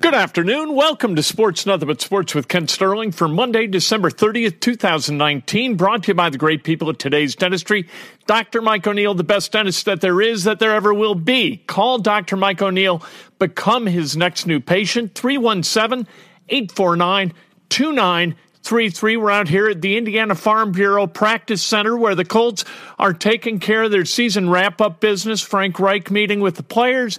Good 0.00 0.14
afternoon. 0.14 0.76
Welcome 0.76 1.16
to 1.16 1.24
Sports 1.24 1.66
Nothing 1.66 1.88
But 1.88 2.00
Sports 2.00 2.32
with 2.32 2.46
Kent 2.46 2.70
Sterling 2.70 3.10
for 3.10 3.26
Monday, 3.26 3.66
December 3.66 4.10
30th, 4.10 4.60
2019. 4.60 5.74
Brought 5.74 6.04
to 6.04 6.08
you 6.08 6.14
by 6.14 6.30
the 6.30 6.38
great 6.38 6.62
people 6.62 6.88
at 6.88 7.00
today's 7.00 7.34
dentistry. 7.34 7.88
Dr. 8.28 8.62
Mike 8.62 8.86
O'Neill, 8.86 9.14
the 9.14 9.24
best 9.24 9.50
dentist 9.50 9.86
that 9.86 10.00
there 10.00 10.20
is, 10.20 10.44
that 10.44 10.60
there 10.60 10.72
ever 10.72 10.94
will 10.94 11.16
be. 11.16 11.56
Call 11.66 11.98
Dr. 11.98 12.36
Mike 12.36 12.62
O'Neill. 12.62 13.02
Become 13.40 13.86
his 13.86 14.16
next 14.16 14.46
new 14.46 14.60
patient. 14.60 15.16
317 15.16 16.06
849 16.48 17.34
2933. 17.68 19.16
We're 19.16 19.30
out 19.32 19.48
here 19.48 19.68
at 19.68 19.80
the 19.80 19.96
Indiana 19.96 20.36
Farm 20.36 20.70
Bureau 20.70 21.08
Practice 21.08 21.60
Center 21.60 21.96
where 21.96 22.14
the 22.14 22.24
Colts 22.24 22.64
are 23.00 23.12
taking 23.12 23.58
care 23.58 23.82
of 23.82 23.90
their 23.90 24.04
season 24.04 24.48
wrap 24.48 24.80
up 24.80 25.00
business. 25.00 25.40
Frank 25.40 25.80
Reich 25.80 26.08
meeting 26.08 26.38
with 26.38 26.54
the 26.54 26.62
players 26.62 27.18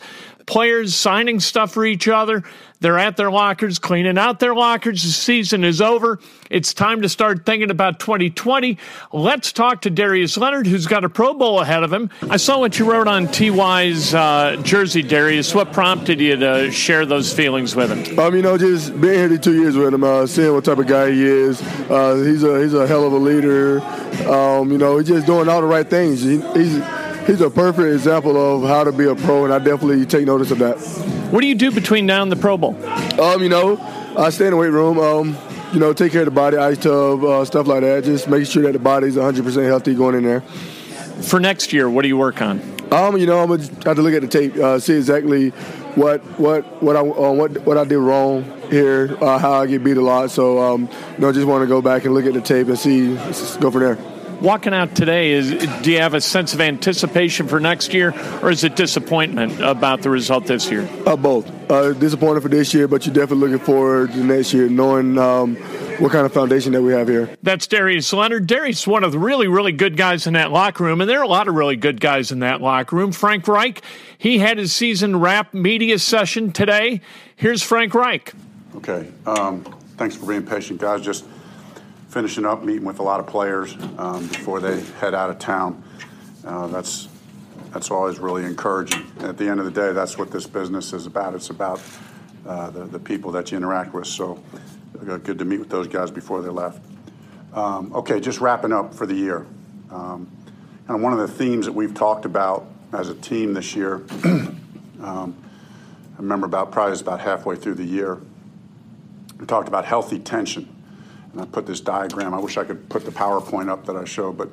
players 0.49 0.95
signing 0.95 1.39
stuff 1.39 1.71
for 1.71 1.85
each 1.85 2.07
other. 2.07 2.43
They're 2.81 2.97
at 2.97 3.17
their 3.17 3.29
lockers, 3.29 3.77
cleaning 3.77 4.17
out 4.17 4.39
their 4.39 4.55
lockers. 4.55 5.03
The 5.03 5.11
season 5.11 5.63
is 5.63 5.81
over. 5.81 6.19
It's 6.49 6.73
time 6.73 7.01
to 7.03 7.09
start 7.09 7.45
thinking 7.45 7.69
about 7.69 7.99
2020. 7.99 8.77
Let's 9.11 9.51
talk 9.51 9.81
to 9.81 9.89
Darius 9.89 10.37
Leonard, 10.37 10.65
who's 10.65 10.87
got 10.87 11.03
a 11.03 11.09
Pro 11.09 11.33
Bowl 11.33 11.59
ahead 11.59 11.83
of 11.83 11.93
him. 11.93 12.09
I 12.29 12.37
saw 12.37 12.57
what 12.57 12.79
you 12.79 12.89
wrote 12.89 13.07
on 13.07 13.27
TY's 13.27 14.13
uh, 14.13 14.55
jersey, 14.63 15.03
Darius. 15.03 15.53
What 15.53 15.71
prompted 15.71 16.19
you 16.19 16.37
to 16.37 16.71
share 16.71 17.05
those 17.05 17.31
feelings 17.33 17.75
with 17.75 17.91
him? 17.91 18.17
Um, 18.17 18.33
you 18.33 18.41
know, 18.41 18.57
just 18.57 18.99
being 18.99 19.29
here 19.29 19.37
two 19.37 19.59
years 19.59 19.75
with 19.75 19.93
him, 19.93 20.03
uh, 20.03 20.25
seeing 20.25 20.53
what 20.53 20.65
type 20.65 20.79
of 20.79 20.87
guy 20.87 21.11
he 21.11 21.23
is. 21.23 21.61
Uh, 21.91 22.15
he's 22.25 22.43
a 22.43 22.61
he's 22.61 22.73
a 22.73 22.87
hell 22.87 23.05
of 23.05 23.13
a 23.13 23.17
leader. 23.17 23.81
Um, 24.27 24.71
you 24.71 24.77
know, 24.77 24.97
he's 24.97 25.09
just 25.09 25.27
doing 25.27 25.47
all 25.47 25.61
the 25.61 25.67
right 25.67 25.87
things. 25.87 26.23
He, 26.23 26.39
he's 26.53 26.81
he's 27.27 27.41
a 27.41 27.49
perfect 27.49 27.93
example 27.93 28.37
of 28.37 28.67
how 28.67 28.83
to 28.83 28.91
be 28.91 29.05
a 29.05 29.15
pro, 29.15 29.45
and 29.45 29.53
I 29.53 29.59
definitely 29.59 30.05
take 30.05 30.25
notice 30.25 30.51
of 30.51 30.59
that. 30.59 30.77
What 31.31 31.41
do 31.41 31.47
you 31.47 31.55
do 31.55 31.71
between 31.71 32.05
now 32.05 32.21
and 32.21 32.31
the 32.31 32.35
Pro 32.35 32.57
Bowl? 32.57 32.75
Um, 33.19 33.43
you 33.43 33.49
know, 33.49 33.77
I 34.17 34.29
stay 34.29 34.45
in 34.45 34.51
the 34.51 34.57
weight 34.57 34.71
room. 34.71 34.97
Um, 34.97 35.37
you 35.73 35.79
know, 35.79 35.93
take 35.93 36.11
care 36.11 36.21
of 36.21 36.25
the 36.25 36.31
body, 36.31 36.57
ice 36.57 36.79
tub, 36.79 37.23
uh, 37.23 37.45
stuff 37.45 37.67
like 37.67 37.81
that. 37.81 38.03
Just 38.03 38.27
make 38.27 38.47
sure 38.47 38.63
that 38.63 38.73
the 38.73 38.79
body's 38.79 39.15
100% 39.15 39.65
healthy 39.65 39.93
going 39.93 40.15
in 40.15 40.23
there. 40.23 40.41
For 41.21 41.39
next 41.39 41.73
year, 41.73 41.89
what 41.89 42.01
do 42.01 42.07
you 42.07 42.17
work 42.17 42.41
on? 42.41 42.59
Um, 42.91 43.17
you 43.17 43.27
know, 43.27 43.39
I'm 43.39 43.49
gonna 43.49 43.63
have 43.85 43.97
to 43.97 44.01
look 44.01 44.13
at 44.13 44.21
the 44.21 44.27
tape, 44.27 44.55
uh, 44.55 44.79
see 44.79 44.95
exactly 44.95 45.49
what 45.95 46.21
what 46.39 46.81
what 46.81 46.95
I 46.95 47.01
uh, 47.01 47.31
what 47.31 47.63
what 47.63 47.77
I 47.77 47.83
did 47.83 47.99
wrong 47.99 48.43
here, 48.71 49.15
uh, 49.21 49.37
how 49.37 49.61
I 49.61 49.67
get 49.67 49.83
beat 49.83 49.97
a 49.97 50.01
lot. 50.01 50.31
So, 50.31 50.57
um, 50.57 50.89
you 51.13 51.19
know, 51.19 51.31
just 51.31 51.45
want 51.45 51.61
to 51.61 51.67
go 51.67 51.83
back 51.83 52.05
and 52.05 52.15
look 52.15 52.25
at 52.25 52.33
the 52.33 52.41
tape 52.41 52.67
and 52.67 52.79
see, 52.79 53.13
go 53.59 53.69
from 53.69 53.81
there 53.81 54.18
walking 54.41 54.73
out 54.73 54.95
today 54.95 55.31
is 55.31 55.51
do 55.81 55.91
you 55.91 55.99
have 55.99 56.13
a 56.13 56.21
sense 56.21 56.53
of 56.53 56.61
anticipation 56.61 57.47
for 57.47 57.59
next 57.59 57.93
year 57.93 58.13
or 58.41 58.49
is 58.49 58.63
it 58.63 58.75
disappointment 58.75 59.59
about 59.61 60.01
the 60.01 60.09
result 60.09 60.45
this 60.47 60.69
year 60.71 60.87
uh, 61.05 61.15
both 61.15 61.49
uh, 61.71 61.93
disappointed 61.93 62.41
for 62.41 62.49
this 62.49 62.73
year 62.73 62.87
but 62.87 63.05
you're 63.05 63.13
definitely 63.13 63.49
looking 63.49 63.65
forward 63.65 64.11
to 64.11 64.23
next 64.23 64.53
year 64.53 64.69
knowing 64.69 65.17
um, 65.17 65.55
what 65.99 66.11
kind 66.11 66.25
of 66.25 66.33
foundation 66.33 66.71
that 66.71 66.81
we 66.81 66.93
have 66.93 67.07
here. 67.07 67.29
That's 67.43 67.67
Darius 67.67 68.11
Leonard. 68.13 68.47
Darius, 68.47 68.87
one 68.87 69.03
of 69.03 69.11
the 69.11 69.19
really, 69.19 69.47
really 69.47 69.71
good 69.71 69.97
guys 69.97 70.27
in 70.27 70.33
that 70.33 70.51
locker 70.51 70.83
room, 70.83 71.01
and 71.01 71.09
there 71.09 71.19
are 71.19 71.23
a 71.23 71.27
lot 71.27 71.47
of 71.47 71.55
really 71.55 71.75
good 71.75 71.99
guys 71.99 72.31
in 72.31 72.39
that 72.39 72.61
locker 72.61 72.95
room. 72.95 73.11
Frank 73.11 73.47
Reich, 73.47 73.81
he 74.17 74.39
had 74.39 74.57
his 74.57 74.73
season 74.73 75.19
wrap 75.19 75.53
media 75.53 75.99
session 75.99 76.51
today. 76.51 77.01
Here's 77.35 77.61
Frank 77.61 77.93
Reich. 77.93 78.33
Okay. 78.75 79.11
Um, 79.25 79.63
thanks 79.97 80.15
for 80.15 80.25
being 80.25 80.45
patient, 80.45 80.79
guys. 80.79 81.01
Just 81.01 81.25
finishing 82.09 82.45
up, 82.45 82.63
meeting 82.63 82.85
with 82.85 82.99
a 82.99 83.03
lot 83.03 83.19
of 83.19 83.27
players 83.27 83.75
um, 83.97 84.27
before 84.27 84.59
they 84.59 84.81
head 84.99 85.13
out 85.13 85.29
of 85.29 85.39
town. 85.39 85.83
Uh, 86.43 86.67
that's 86.67 87.07
that's 87.71 87.91
always 87.91 88.17
really 88.17 88.45
encouraging. 88.45 89.05
At 89.19 89.37
the 89.37 89.47
end 89.47 89.59
of 89.59 89.65
the 89.65 89.71
day, 89.71 89.93
that's 89.93 90.17
what 90.17 90.31
this 90.31 90.47
business 90.47 90.91
is 90.91 91.05
about. 91.05 91.35
It's 91.35 91.51
about 91.51 91.79
uh, 92.47 92.71
the, 92.71 92.85
the 92.85 92.99
people 92.99 93.31
that 93.33 93.51
you 93.51 93.57
interact 93.57 93.93
with. 93.93 94.07
So 94.07 94.41
uh, 95.07 95.17
good 95.17 95.37
to 95.37 95.45
meet 95.45 95.59
with 95.59 95.69
those 95.69 95.87
guys 95.87 96.09
before 96.09 96.41
they 96.41 96.49
left. 96.49 96.83
Um, 97.53 97.93
okay, 97.93 98.19
just 98.19 98.41
wrapping 98.41 98.73
up 98.73 98.95
for 98.95 99.05
the 99.05 99.13
year. 99.13 99.45
Um, 99.91 100.31
and 100.87 101.03
one 101.03 101.13
of 101.13 101.19
the 101.19 101.27
themes 101.27 101.67
that 101.67 101.73
we've 101.73 101.93
talked 101.93 102.25
about 102.25 102.65
as 102.91 103.09
a 103.09 103.15
team 103.15 103.53
this 103.53 103.75
year, 103.75 104.03
um, 104.23 105.35
I 106.15 106.17
remember 106.17 106.47
about 106.47 106.71
probably 106.71 106.99
about 106.99 107.19
halfway 107.19 107.55
through 107.55 107.75
the 107.75 107.85
year, 107.85 108.19
we 109.39 109.45
talked 109.45 109.67
about 109.67 109.85
healthy 109.85 110.17
tension 110.17 110.78
and 111.33 111.41
I 111.41 111.45
put 111.45 111.65
this 111.65 111.81
diagram. 111.81 112.33
I 112.33 112.39
wish 112.39 112.57
I 112.57 112.63
could 112.63 112.89
put 112.89 113.05
the 113.05 113.11
PowerPoint 113.11 113.69
up 113.69 113.85
that 113.85 113.95
I 113.95 114.05
showed, 114.05 114.37
but 114.37 114.49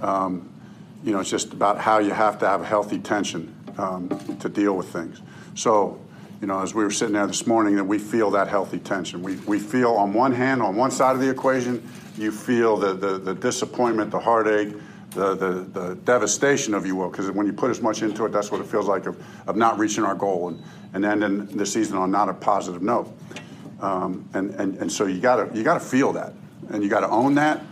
um, 0.00 0.48
you 1.04 1.12
know, 1.12 1.20
it's 1.20 1.30
just 1.30 1.52
about 1.52 1.78
how 1.78 1.98
you 1.98 2.10
have 2.10 2.38
to 2.40 2.48
have 2.48 2.62
a 2.62 2.66
healthy 2.66 2.98
tension 2.98 3.54
um, 3.78 4.08
to 4.40 4.48
deal 4.48 4.76
with 4.76 4.88
things. 4.88 5.20
So, 5.54 6.00
you 6.40 6.46
know, 6.46 6.60
as 6.60 6.74
we 6.74 6.84
were 6.84 6.90
sitting 6.90 7.14
there 7.14 7.26
this 7.26 7.46
morning, 7.46 7.76
that 7.76 7.84
we 7.84 7.98
feel 7.98 8.30
that 8.32 8.48
healthy 8.48 8.78
tension. 8.78 9.22
We, 9.22 9.36
we 9.36 9.58
feel 9.58 9.92
on 9.92 10.12
one 10.12 10.32
hand, 10.32 10.62
on 10.62 10.76
one 10.76 10.90
side 10.90 11.14
of 11.14 11.20
the 11.20 11.30
equation, 11.30 11.88
you 12.18 12.32
feel 12.32 12.76
the, 12.76 12.94
the, 12.94 13.18
the 13.18 13.34
disappointment, 13.34 14.10
the 14.10 14.18
heartache, 14.18 14.74
the, 15.10 15.34
the, 15.34 15.80
the 15.80 15.94
devastation, 16.04 16.74
if 16.74 16.86
you 16.86 16.94
will, 16.94 17.08
because 17.08 17.30
when 17.30 17.46
you 17.46 17.52
put 17.52 17.70
as 17.70 17.80
much 17.80 18.02
into 18.02 18.24
it, 18.26 18.32
that's 18.32 18.50
what 18.50 18.60
it 18.60 18.66
feels 18.66 18.86
like 18.86 19.06
of, 19.06 19.22
of 19.46 19.56
not 19.56 19.78
reaching 19.78 20.04
our 20.04 20.14
goal 20.14 20.48
and, 20.48 20.62
and 20.92 21.04
ending 21.04 21.46
the 21.56 21.64
season 21.64 21.96
on 21.96 22.10
not 22.10 22.28
a 22.28 22.34
positive 22.34 22.82
note. 22.82 23.10
Um, 23.80 24.28
and, 24.34 24.50
and, 24.54 24.76
and 24.76 24.90
so 24.90 25.06
you 25.06 25.20
gotta 25.20 25.54
you 25.56 25.62
gotta 25.62 25.80
feel 25.80 26.12
that, 26.12 26.32
and 26.70 26.82
you 26.82 26.88
gotta 26.88 27.08
own 27.08 27.34
that, 27.34 27.62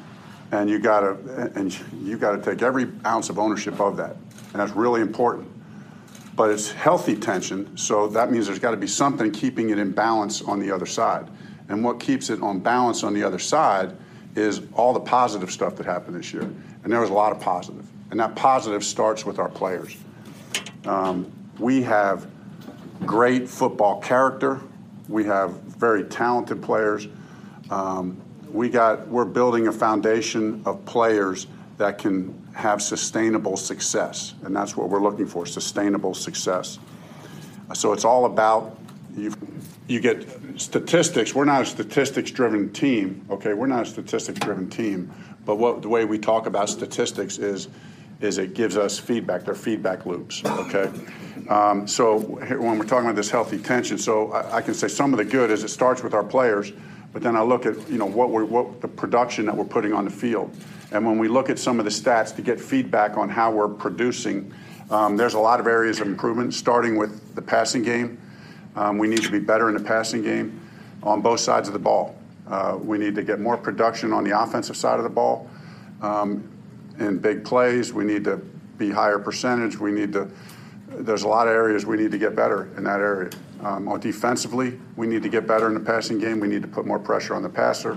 and 0.52 0.68
you 0.68 0.78
gotta 0.78 1.16
and 1.54 1.76
you 2.02 2.18
gotta 2.18 2.42
take 2.42 2.62
every 2.62 2.88
ounce 3.06 3.30
of 3.30 3.38
ownership 3.38 3.80
of 3.80 3.96
that, 3.96 4.16
and 4.52 4.60
that's 4.60 4.72
really 4.72 5.00
important. 5.00 5.48
But 6.36 6.50
it's 6.50 6.70
healthy 6.70 7.16
tension, 7.16 7.76
so 7.76 8.08
that 8.08 8.30
means 8.32 8.46
there's 8.46 8.58
got 8.58 8.72
to 8.72 8.76
be 8.76 8.88
something 8.88 9.30
keeping 9.30 9.70
it 9.70 9.78
in 9.78 9.92
balance 9.92 10.42
on 10.42 10.58
the 10.58 10.70
other 10.70 10.86
side. 10.86 11.28
And 11.68 11.84
what 11.84 12.00
keeps 12.00 12.28
it 12.28 12.42
on 12.42 12.58
balance 12.58 13.04
on 13.04 13.14
the 13.14 13.22
other 13.22 13.38
side 13.38 13.96
is 14.34 14.60
all 14.74 14.92
the 14.92 15.00
positive 15.00 15.52
stuff 15.52 15.76
that 15.76 15.86
happened 15.86 16.16
this 16.16 16.32
year, 16.32 16.42
and 16.42 16.92
there 16.92 17.00
was 17.00 17.10
a 17.10 17.14
lot 17.14 17.30
of 17.30 17.40
positive, 17.40 17.86
and 18.10 18.18
that 18.18 18.34
positive 18.34 18.84
starts 18.84 19.24
with 19.24 19.38
our 19.38 19.48
players. 19.48 19.96
Um, 20.84 21.30
we 21.58 21.82
have 21.82 22.26
great 23.06 23.48
football 23.48 24.00
character. 24.00 24.60
We 25.08 25.24
have 25.24 25.52
very 25.62 26.04
talented 26.04 26.62
players. 26.62 27.08
Um, 27.70 28.20
we 28.50 28.68
got 28.68 29.08
we're 29.08 29.24
building 29.24 29.68
a 29.68 29.72
foundation 29.72 30.62
of 30.64 30.84
players 30.84 31.46
that 31.76 31.98
can 31.98 32.40
have 32.54 32.80
sustainable 32.80 33.56
success, 33.56 34.34
and 34.44 34.54
that's 34.54 34.76
what 34.76 34.88
we're 34.88 35.02
looking 35.02 35.26
for: 35.26 35.44
sustainable 35.46 36.14
success. 36.14 36.78
So 37.72 37.92
it's 37.92 38.04
all 38.04 38.26
about 38.26 38.78
you 39.16 39.32
you 39.86 40.00
get 40.00 40.26
statistics. 40.56 41.34
We're 41.34 41.44
not 41.44 41.62
a 41.62 41.66
statistics-driven 41.66 42.72
team. 42.72 43.26
Okay, 43.30 43.54
we're 43.54 43.66
not 43.66 43.82
a 43.82 43.90
statistics-driven 43.90 44.70
team. 44.70 45.12
But 45.44 45.56
what 45.56 45.82
the 45.82 45.88
way 45.88 46.04
we 46.04 46.18
talk 46.18 46.46
about 46.46 46.70
statistics 46.70 47.38
is 47.38 47.68
is 48.24 48.38
it 48.38 48.54
gives 48.54 48.76
us 48.76 48.98
feedback. 48.98 49.44
They're 49.44 49.54
feedback 49.54 50.06
loops. 50.06 50.44
Okay. 50.44 50.90
Um, 51.48 51.86
so 51.86 52.18
when 52.18 52.78
we're 52.78 52.86
talking 52.86 53.04
about 53.04 53.16
this 53.16 53.30
healthy 53.30 53.58
tension, 53.58 53.98
so 53.98 54.32
I, 54.32 54.56
I, 54.56 54.62
can 54.62 54.72
say 54.72 54.88
some 54.88 55.12
of 55.12 55.18
the 55.18 55.24
good 55.24 55.50
is 55.50 55.62
it 55.62 55.68
starts 55.68 56.02
with 56.02 56.14
our 56.14 56.24
players, 56.24 56.72
but 57.12 57.22
then 57.22 57.36
I 57.36 57.42
look 57.42 57.66
at 57.66 57.88
you 57.88 57.98
know 57.98 58.06
what 58.06 58.30
we're 58.30 58.44
what 58.44 58.80
the 58.80 58.88
production 58.88 59.44
that 59.46 59.56
we're 59.56 59.64
putting 59.64 59.92
on 59.92 60.06
the 60.06 60.10
field, 60.10 60.56
and 60.90 61.04
when 61.04 61.18
we 61.18 61.28
look 61.28 61.50
at 61.50 61.58
some 61.58 61.78
of 61.78 61.84
the 61.84 61.90
stats 61.90 62.34
to 62.36 62.42
get 62.42 62.58
feedback 62.58 63.18
on 63.18 63.28
how 63.28 63.50
we're 63.50 63.68
producing, 63.68 64.54
um, 64.90 65.18
there's 65.18 65.34
a 65.34 65.38
lot 65.38 65.60
of 65.60 65.66
areas 65.66 66.00
of 66.00 66.06
improvement. 66.06 66.54
Starting 66.54 66.96
with 66.96 67.34
the 67.34 67.42
passing 67.42 67.82
game, 67.82 68.18
um, 68.74 68.96
we 68.96 69.06
need 69.06 69.22
to 69.22 69.30
be 69.30 69.38
better 69.38 69.68
in 69.68 69.74
the 69.74 69.84
passing 69.84 70.22
game 70.22 70.60
on 71.02 71.20
both 71.20 71.40
sides 71.40 71.68
of 71.68 71.74
the 71.74 71.78
ball. 71.78 72.16
Uh, 72.48 72.78
we 72.80 72.96
need 72.96 73.14
to 73.14 73.22
get 73.22 73.38
more 73.38 73.56
production 73.56 74.12
on 74.12 74.24
the 74.24 74.40
offensive 74.40 74.76
side 74.76 74.98
of 74.98 75.04
the 75.04 75.10
ball. 75.10 75.48
Um, 76.00 76.48
in 76.98 77.18
big 77.18 77.44
plays, 77.44 77.92
we 77.92 78.04
need 78.04 78.24
to 78.24 78.36
be 78.78 78.90
higher 78.90 79.18
percentage. 79.18 79.78
We 79.78 79.92
need 79.92 80.12
to 80.12 80.30
there's 80.98 81.22
a 81.22 81.28
lot 81.28 81.48
of 81.48 81.54
areas 81.54 81.84
we 81.84 81.96
need 81.96 82.12
to 82.12 82.18
get 82.18 82.36
better 82.36 82.68
in 82.76 82.84
that 82.84 83.00
area. 83.00 83.30
Um, 83.62 83.98
defensively, 84.00 84.78
we 84.96 85.06
need 85.06 85.22
to 85.22 85.28
get 85.28 85.46
better 85.46 85.68
in 85.68 85.74
the 85.74 85.80
passing 85.80 86.18
game. 86.18 86.40
We 86.40 86.48
need 86.48 86.62
to 86.62 86.68
put 86.68 86.86
more 86.86 86.98
pressure 86.98 87.34
on 87.34 87.42
the 87.42 87.48
passer. 87.48 87.96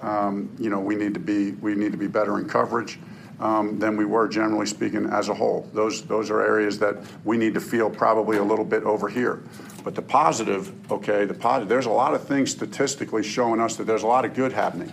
Um, 0.00 0.50
you 0.58 0.70
know, 0.70 0.80
we 0.80 0.94
need 0.94 1.14
to 1.14 1.20
be 1.20 1.52
we 1.52 1.74
need 1.74 1.92
to 1.92 1.98
be 1.98 2.06
better 2.06 2.38
in 2.38 2.48
coverage 2.48 2.98
um, 3.40 3.78
than 3.78 3.96
we 3.96 4.04
were 4.04 4.28
generally 4.28 4.66
speaking 4.66 5.06
as 5.06 5.28
a 5.28 5.34
whole. 5.34 5.68
Those 5.72 6.02
those 6.02 6.30
are 6.30 6.40
areas 6.40 6.78
that 6.80 6.96
we 7.24 7.36
need 7.36 7.54
to 7.54 7.60
feel 7.60 7.90
probably 7.90 8.38
a 8.38 8.44
little 8.44 8.64
bit 8.64 8.82
over 8.84 9.08
here. 9.08 9.42
But 9.84 9.94
the 9.94 10.02
positive, 10.02 10.72
okay, 10.90 11.24
the 11.24 11.34
positive. 11.34 11.68
There's 11.68 11.86
a 11.86 11.90
lot 11.90 12.14
of 12.14 12.26
things 12.26 12.50
statistically 12.50 13.22
showing 13.22 13.60
us 13.60 13.76
that 13.76 13.84
there's 13.84 14.02
a 14.02 14.08
lot 14.08 14.24
of 14.24 14.34
good 14.34 14.52
happening. 14.52 14.92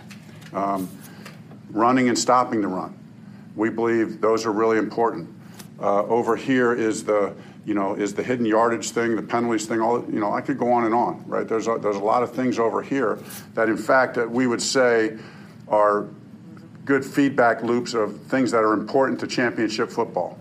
Um, 0.52 0.88
running 1.70 2.08
and 2.08 2.18
stopping 2.18 2.62
the 2.62 2.68
run, 2.68 2.96
we 3.56 3.70
believe 3.70 4.20
those 4.20 4.46
are 4.46 4.52
really 4.52 4.78
important. 4.78 5.28
Uh, 5.80 6.04
over 6.04 6.36
here 6.36 6.72
is 6.72 7.04
the 7.04 7.34
you 7.64 7.74
know 7.74 7.94
is 7.94 8.14
the 8.14 8.22
hidden 8.22 8.46
yardage 8.46 8.90
thing, 8.90 9.16
the 9.16 9.22
penalties 9.22 9.66
thing. 9.66 9.80
All 9.80 10.04
you 10.08 10.20
know, 10.20 10.32
I 10.32 10.40
could 10.40 10.58
go 10.58 10.70
on 10.70 10.84
and 10.84 10.94
on. 10.94 11.24
Right? 11.26 11.48
There's 11.48 11.66
a, 11.66 11.78
there's 11.78 11.96
a 11.96 12.04
lot 12.04 12.22
of 12.22 12.32
things 12.32 12.58
over 12.58 12.82
here 12.82 13.18
that, 13.54 13.68
in 13.68 13.76
fact, 13.76 14.14
that 14.14 14.30
we 14.30 14.46
would 14.46 14.62
say 14.62 15.18
are 15.68 16.06
good 16.84 17.04
feedback 17.04 17.62
loops 17.62 17.94
of 17.94 18.20
things 18.22 18.52
that 18.52 18.62
are 18.62 18.72
important 18.72 19.18
to 19.20 19.26
championship 19.26 19.90
football. 19.90 20.38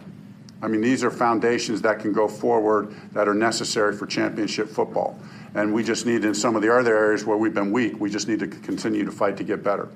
I 0.62 0.68
mean, 0.68 0.82
these 0.82 1.04
are 1.04 1.12
foundations 1.12 1.82
that 1.82 2.00
can 2.00 2.14
go 2.14 2.28
forward 2.28 2.96
that 3.14 3.28
are 3.28 3.34
necessary 3.34 3.96
for 3.96 4.06
championship 4.06 4.70
football. 4.70 5.20
And 5.54 5.74
we 5.74 5.84
just 5.84 6.06
need, 6.06 6.24
in 6.24 6.34
some 6.34 6.56
of 6.56 6.62
the 6.62 6.74
other 6.74 6.96
areas 6.96 7.26
where 7.26 7.38
we've 7.38 7.54
been 7.54 7.72
weak, 7.72 8.00
we 8.00 8.10
just 8.10 8.28
need 8.28 8.40
to 8.40 8.48
continue 8.48 9.06
to 9.06 9.12
fight 9.12 9.38
to 9.38 9.44
get 9.44 9.64
better. 9.64 9.90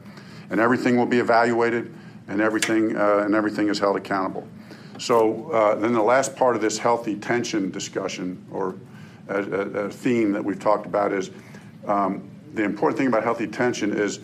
And 0.49 0.59
everything 0.59 0.97
will 0.97 1.05
be 1.05 1.19
evaluated, 1.19 1.93
and 2.29 2.41
everything, 2.41 2.95
uh, 2.95 3.23
and 3.25 3.35
everything 3.35 3.67
is 3.67 3.79
held 3.79 3.97
accountable. 3.97 4.47
So 4.99 5.51
uh, 5.51 5.75
then 5.75 5.93
the 5.93 6.01
last 6.01 6.35
part 6.35 6.55
of 6.55 6.61
this 6.61 6.77
healthy 6.77 7.15
tension 7.15 7.71
discussion, 7.71 8.43
or 8.51 8.75
a, 9.27 9.37
a, 9.37 9.61
a 9.85 9.89
theme 9.89 10.31
that 10.33 10.43
we've 10.43 10.59
talked 10.59 10.85
about, 10.85 11.11
is 11.11 11.31
um, 11.87 12.29
the 12.53 12.63
important 12.63 12.97
thing 12.97 13.07
about 13.07 13.23
healthy 13.23 13.47
tension 13.47 13.93
is 13.93 14.19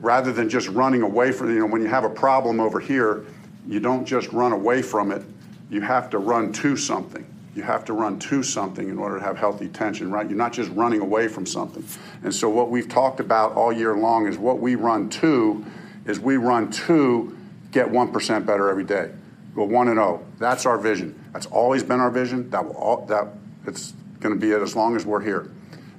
rather 0.00 0.32
than 0.32 0.48
just 0.48 0.68
running 0.68 1.02
away 1.02 1.30
from, 1.30 1.52
you 1.52 1.60
know, 1.60 1.66
when 1.66 1.82
you 1.82 1.88
have 1.88 2.04
a 2.04 2.10
problem 2.10 2.60
over 2.60 2.80
here, 2.80 3.24
you 3.66 3.78
don't 3.78 4.04
just 4.04 4.32
run 4.32 4.52
away 4.52 4.82
from 4.82 5.12
it. 5.12 5.22
You 5.70 5.80
have 5.80 6.10
to 6.10 6.18
run 6.18 6.52
to 6.54 6.76
something. 6.76 7.24
You 7.54 7.62
have 7.62 7.84
to 7.84 7.92
run 7.92 8.18
to 8.18 8.42
something 8.42 8.88
in 8.88 8.98
order 8.98 9.18
to 9.18 9.24
have 9.24 9.36
healthy 9.36 9.68
tension, 9.68 10.10
right? 10.10 10.26
You're 10.28 10.38
not 10.38 10.52
just 10.52 10.70
running 10.72 11.00
away 11.00 11.28
from 11.28 11.46
something. 11.46 11.84
And 12.24 12.34
so 12.34 12.48
what 12.48 12.70
we've 12.70 12.88
talked 12.88 13.20
about 13.20 13.52
all 13.52 13.72
year 13.72 13.94
long 13.96 14.26
is 14.26 14.38
what 14.38 14.58
we 14.58 14.74
run 14.74 15.10
to 15.10 15.64
is 16.04 16.20
we 16.20 16.36
run 16.36 16.70
to 16.70 17.36
get 17.70 17.88
1% 17.88 18.46
better 18.46 18.68
every 18.68 18.84
day 18.84 19.10
go 19.54 19.64
one 19.64 19.88
and 19.88 19.96
zero. 19.96 20.22
Oh. 20.22 20.26
That's 20.38 20.66
our 20.66 20.78
vision. 20.78 21.18
That's 21.32 21.46
always 21.46 21.82
been 21.82 22.00
our 22.00 22.10
vision. 22.10 22.50
That 22.50 22.64
will 22.64 22.76
all, 22.76 23.06
that 23.06 23.28
it's 23.66 23.94
going 24.20 24.34
to 24.34 24.40
be 24.40 24.52
it 24.52 24.62
as 24.62 24.74
long 24.74 24.96
as 24.96 25.04
we're 25.04 25.22
here. 25.22 25.50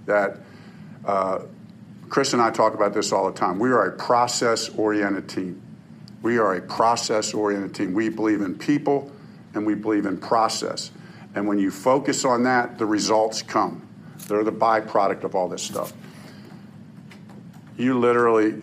That 0.05 0.37
uh, 1.05 1.39
Chris 2.09 2.33
and 2.33 2.41
I 2.41 2.51
talk 2.51 2.73
about 2.73 2.93
this 2.93 3.11
all 3.11 3.29
the 3.29 3.37
time. 3.37 3.59
We 3.59 3.69
are 3.69 3.87
a 3.87 3.91
process-oriented 3.91 5.27
team. 5.29 5.61
We 6.21 6.37
are 6.37 6.55
a 6.55 6.61
process-oriented 6.61 7.75
team. 7.75 7.93
We 7.93 8.09
believe 8.09 8.41
in 8.41 8.57
people 8.57 9.11
and 9.53 9.65
we 9.65 9.75
believe 9.75 10.05
in 10.05 10.17
process. 10.17 10.91
And 11.35 11.47
when 11.47 11.57
you 11.57 11.71
focus 11.71 12.25
on 12.25 12.43
that, 12.43 12.77
the 12.77 12.85
results 12.85 13.41
come. 13.41 13.87
They're 14.27 14.43
the 14.43 14.51
byproduct 14.51 15.23
of 15.23 15.35
all 15.35 15.49
this 15.49 15.61
stuff. 15.61 15.93
You 17.77 17.99
literally, 17.99 18.61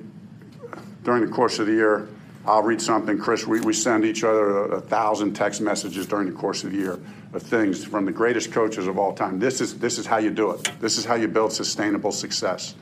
during 1.03 1.25
the 1.25 1.33
course 1.33 1.59
of 1.59 1.67
the 1.67 1.73
year, 1.73 2.09
I'll 2.47 2.63
read 2.63 2.81
something, 2.81 3.19
Chris. 3.19 3.47
We, 3.47 3.61
we 3.61 3.73
send 3.73 4.05
each 4.05 4.25
other 4.25 4.65
a, 4.65 4.77
a, 4.77 4.81
thousand 4.81 5.35
text 5.35 5.61
messages 5.61 6.07
during 6.07 6.27
the 6.27 6.33
course 6.33 6.65
of 6.65 6.73
the 6.73 6.79
year 6.79 6.99
of 7.33 7.43
things 7.43 7.85
from 7.85 8.07
the 8.07 8.13
greatest 8.13 8.51
coaches 8.51 8.87
of 8.87 8.99
all 8.99 9.15
time. 9.15 9.39
This 9.39 9.61
is 9.61 9.79
this 9.79 9.99
is 9.99 10.07
how 10.07 10.19
you 10.19 10.31
do 10.31 10.51
it. 10.53 10.71
This 10.81 10.97
is 10.97 11.05
how 11.05 11.17
you 11.17 11.29
build 11.29 11.53
sustainable 11.53 12.13
success. 12.13 12.75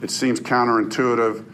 It 0.00 0.10
seems 0.10 0.40
counterintuitive 0.40 1.44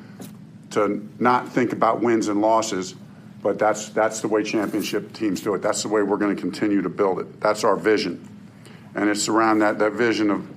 to 0.71 1.09
not 1.19 1.49
think 1.49 1.73
about 1.73 2.01
wins 2.01 2.29
and 2.29 2.41
losses, 2.41 2.95
but 3.43 3.59
that's 3.59 3.89
that's 3.89 4.21
the 4.21 4.29
way 4.29 4.45
championship 4.45 5.13
teams 5.13 5.41
do 5.41 5.55
it. 5.55 5.63
That's 5.63 5.83
the 5.83 5.89
way 5.89 6.03
we're 6.03 6.17
going 6.17 6.35
to 6.35 6.41
continue 6.41 6.81
to 6.81 6.89
build 6.89 7.19
it. 7.19 7.41
That's 7.41 7.65
our 7.65 7.77
vision, 7.77 8.29
and 8.95 9.11
it's 9.11 9.29
around 9.29 9.59
that 9.59 9.81
that 9.81 9.93
vision 9.93 10.31
of 10.31 10.49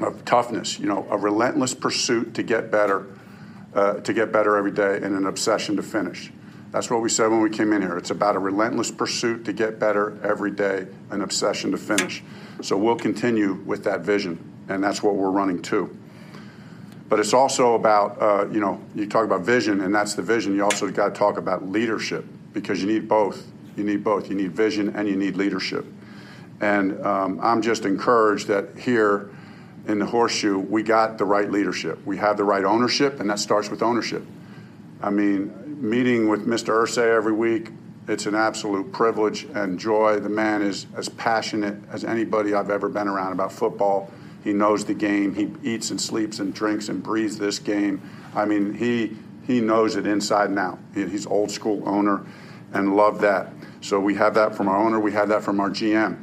of 0.00 0.24
toughness. 0.26 0.78
You 0.78 0.86
know, 0.86 1.06
a 1.10 1.16
relentless 1.16 1.74
pursuit 1.74 2.34
to 2.34 2.42
get 2.42 2.70
better 2.70 3.06
uh, 3.74 3.94
to 3.94 4.12
get 4.12 4.32
better 4.32 4.56
every 4.56 4.70
day 4.70 4.96
and 4.96 5.16
an 5.16 5.26
obsession 5.26 5.76
to 5.76 5.82
finish. 5.82 6.30
That's 6.70 6.90
what 6.90 7.00
we 7.00 7.08
said 7.08 7.28
when 7.28 7.40
we 7.40 7.50
came 7.50 7.72
in 7.72 7.80
here. 7.80 7.96
It's 7.96 8.10
about 8.10 8.36
a 8.36 8.38
relentless 8.38 8.90
pursuit 8.90 9.44
to 9.46 9.52
get 9.52 9.78
better 9.78 10.18
every 10.22 10.50
day, 10.50 10.86
an 11.10 11.22
obsession 11.22 11.70
to 11.70 11.78
finish. 11.78 12.22
So 12.60 12.76
we'll 12.76 12.96
continue 12.96 13.54
with 13.64 13.84
that 13.84 14.00
vision, 14.00 14.38
and 14.68 14.84
that's 14.84 15.02
what 15.02 15.14
we're 15.14 15.30
running 15.30 15.62
to. 15.62 15.96
But 17.08 17.20
it's 17.20 17.32
also 17.32 17.74
about, 17.74 18.20
uh, 18.20 18.48
you 18.50 18.60
know, 18.60 18.80
you 18.94 19.06
talk 19.06 19.24
about 19.24 19.40
vision, 19.42 19.80
and 19.80 19.94
that's 19.94 20.14
the 20.14 20.22
vision. 20.22 20.54
You 20.54 20.64
also 20.64 20.90
got 20.90 21.14
to 21.14 21.18
talk 21.18 21.38
about 21.38 21.66
leadership 21.66 22.26
because 22.52 22.82
you 22.82 22.88
need 22.88 23.08
both. 23.08 23.46
You 23.76 23.84
need 23.84 24.04
both. 24.04 24.28
You 24.28 24.36
need 24.36 24.52
vision 24.52 24.94
and 24.94 25.08
you 25.08 25.16
need 25.16 25.36
leadership. 25.36 25.86
And 26.60 27.04
um, 27.06 27.38
I'm 27.40 27.62
just 27.62 27.84
encouraged 27.84 28.48
that 28.48 28.76
here 28.76 29.30
in 29.88 29.98
the 29.98 30.06
horseshoe, 30.06 30.58
we 30.58 30.82
got 30.82 31.16
the 31.16 31.24
right 31.24 31.50
leadership. 31.50 31.98
We 32.04 32.18
have 32.18 32.36
the 32.36 32.44
right 32.44 32.64
ownership, 32.64 33.20
and 33.20 33.30
that 33.30 33.38
starts 33.38 33.70
with 33.70 33.82
ownership. 33.82 34.22
I 35.02 35.10
mean, 35.10 35.52
meeting 35.80 36.28
with 36.28 36.46
Mr. 36.46 36.74
Irsay 36.74 37.16
every 37.16 37.32
week, 37.32 37.70
it's 38.06 38.26
an 38.26 38.34
absolute 38.34 38.92
privilege 38.92 39.44
and 39.54 39.78
joy. 39.78 40.20
The 40.20 40.28
man 40.28 40.62
is 40.62 40.86
as 40.94 41.08
passionate 41.08 41.76
as 41.90 42.04
anybody 42.04 42.54
I've 42.54 42.70
ever 42.70 42.88
been 42.88 43.08
around 43.08 43.32
about 43.32 43.50
football. 43.50 44.10
He 44.44 44.52
knows 44.52 44.84
the 44.84 44.94
game. 44.94 45.34
He 45.34 45.50
eats 45.62 45.90
and 45.90 46.00
sleeps 46.00 46.38
and 46.38 46.54
drinks 46.54 46.90
and 46.90 47.02
breathes 47.02 47.38
this 47.38 47.58
game. 47.58 48.00
I 48.34 48.44
mean, 48.44 48.74
he 48.74 49.16
he 49.46 49.62
knows 49.62 49.96
it 49.96 50.06
inside 50.06 50.50
and 50.50 50.58
out. 50.58 50.78
He's 50.94 51.26
old 51.26 51.50
school 51.50 51.82
owner, 51.88 52.26
and 52.74 52.94
love 52.94 53.20
that. 53.22 53.52
So 53.80 53.98
we 53.98 54.14
have 54.14 54.34
that 54.34 54.54
from 54.54 54.68
our 54.68 54.76
owner. 54.76 55.00
We 55.00 55.12
have 55.12 55.28
that 55.30 55.42
from 55.42 55.60
our 55.60 55.70
GM. 55.70 56.18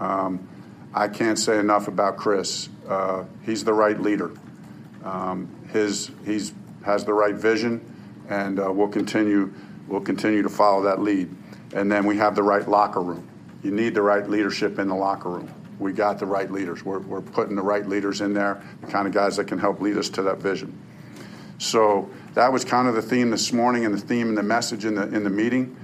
Um, 0.00 0.48
I 0.94 1.08
can't 1.08 1.38
say 1.38 1.58
enough 1.58 1.88
about 1.88 2.16
Chris. 2.16 2.68
Uh, 2.88 3.24
he's 3.42 3.64
the 3.64 3.72
right 3.72 4.00
leader. 4.00 4.30
Um, 5.02 5.48
his 5.72 6.10
he's 6.24 6.52
has 6.84 7.04
the 7.04 7.12
right 7.12 7.34
vision, 7.34 7.84
and 8.28 8.60
uh, 8.60 8.70
we'll 8.72 8.88
continue 8.88 9.52
we'll 9.88 10.00
continue 10.00 10.42
to 10.42 10.48
follow 10.48 10.82
that 10.84 11.02
lead. 11.02 11.34
And 11.74 11.90
then 11.90 12.06
we 12.06 12.16
have 12.18 12.36
the 12.36 12.42
right 12.42 12.66
locker 12.68 13.00
room. 13.00 13.28
You 13.64 13.72
need 13.72 13.94
the 13.94 14.02
right 14.02 14.28
leadership 14.28 14.78
in 14.78 14.88
the 14.88 14.94
locker 14.94 15.30
room. 15.30 15.52
We 15.80 15.92
got 15.92 16.20
the 16.20 16.26
right 16.26 16.50
leaders. 16.50 16.84
We're, 16.84 17.00
we're 17.00 17.20
putting 17.20 17.56
the 17.56 17.62
right 17.62 17.86
leaders 17.86 18.20
in 18.20 18.32
there, 18.32 18.62
the 18.80 18.86
kind 18.86 19.08
of 19.08 19.12
guys 19.12 19.36
that 19.38 19.46
can 19.46 19.58
help 19.58 19.80
lead 19.80 19.98
us 19.98 20.08
to 20.10 20.22
that 20.22 20.38
vision. 20.38 20.78
So 21.58 22.08
that 22.34 22.52
was 22.52 22.64
kind 22.64 22.86
of 22.86 22.94
the 22.94 23.02
theme 23.02 23.30
this 23.30 23.52
morning, 23.52 23.84
and 23.84 23.92
the 23.92 24.00
theme 24.00 24.28
and 24.28 24.38
the 24.38 24.42
message 24.42 24.84
in 24.84 24.94
the 24.94 25.02
in 25.08 25.24
the 25.24 25.30
meeting. 25.30 25.76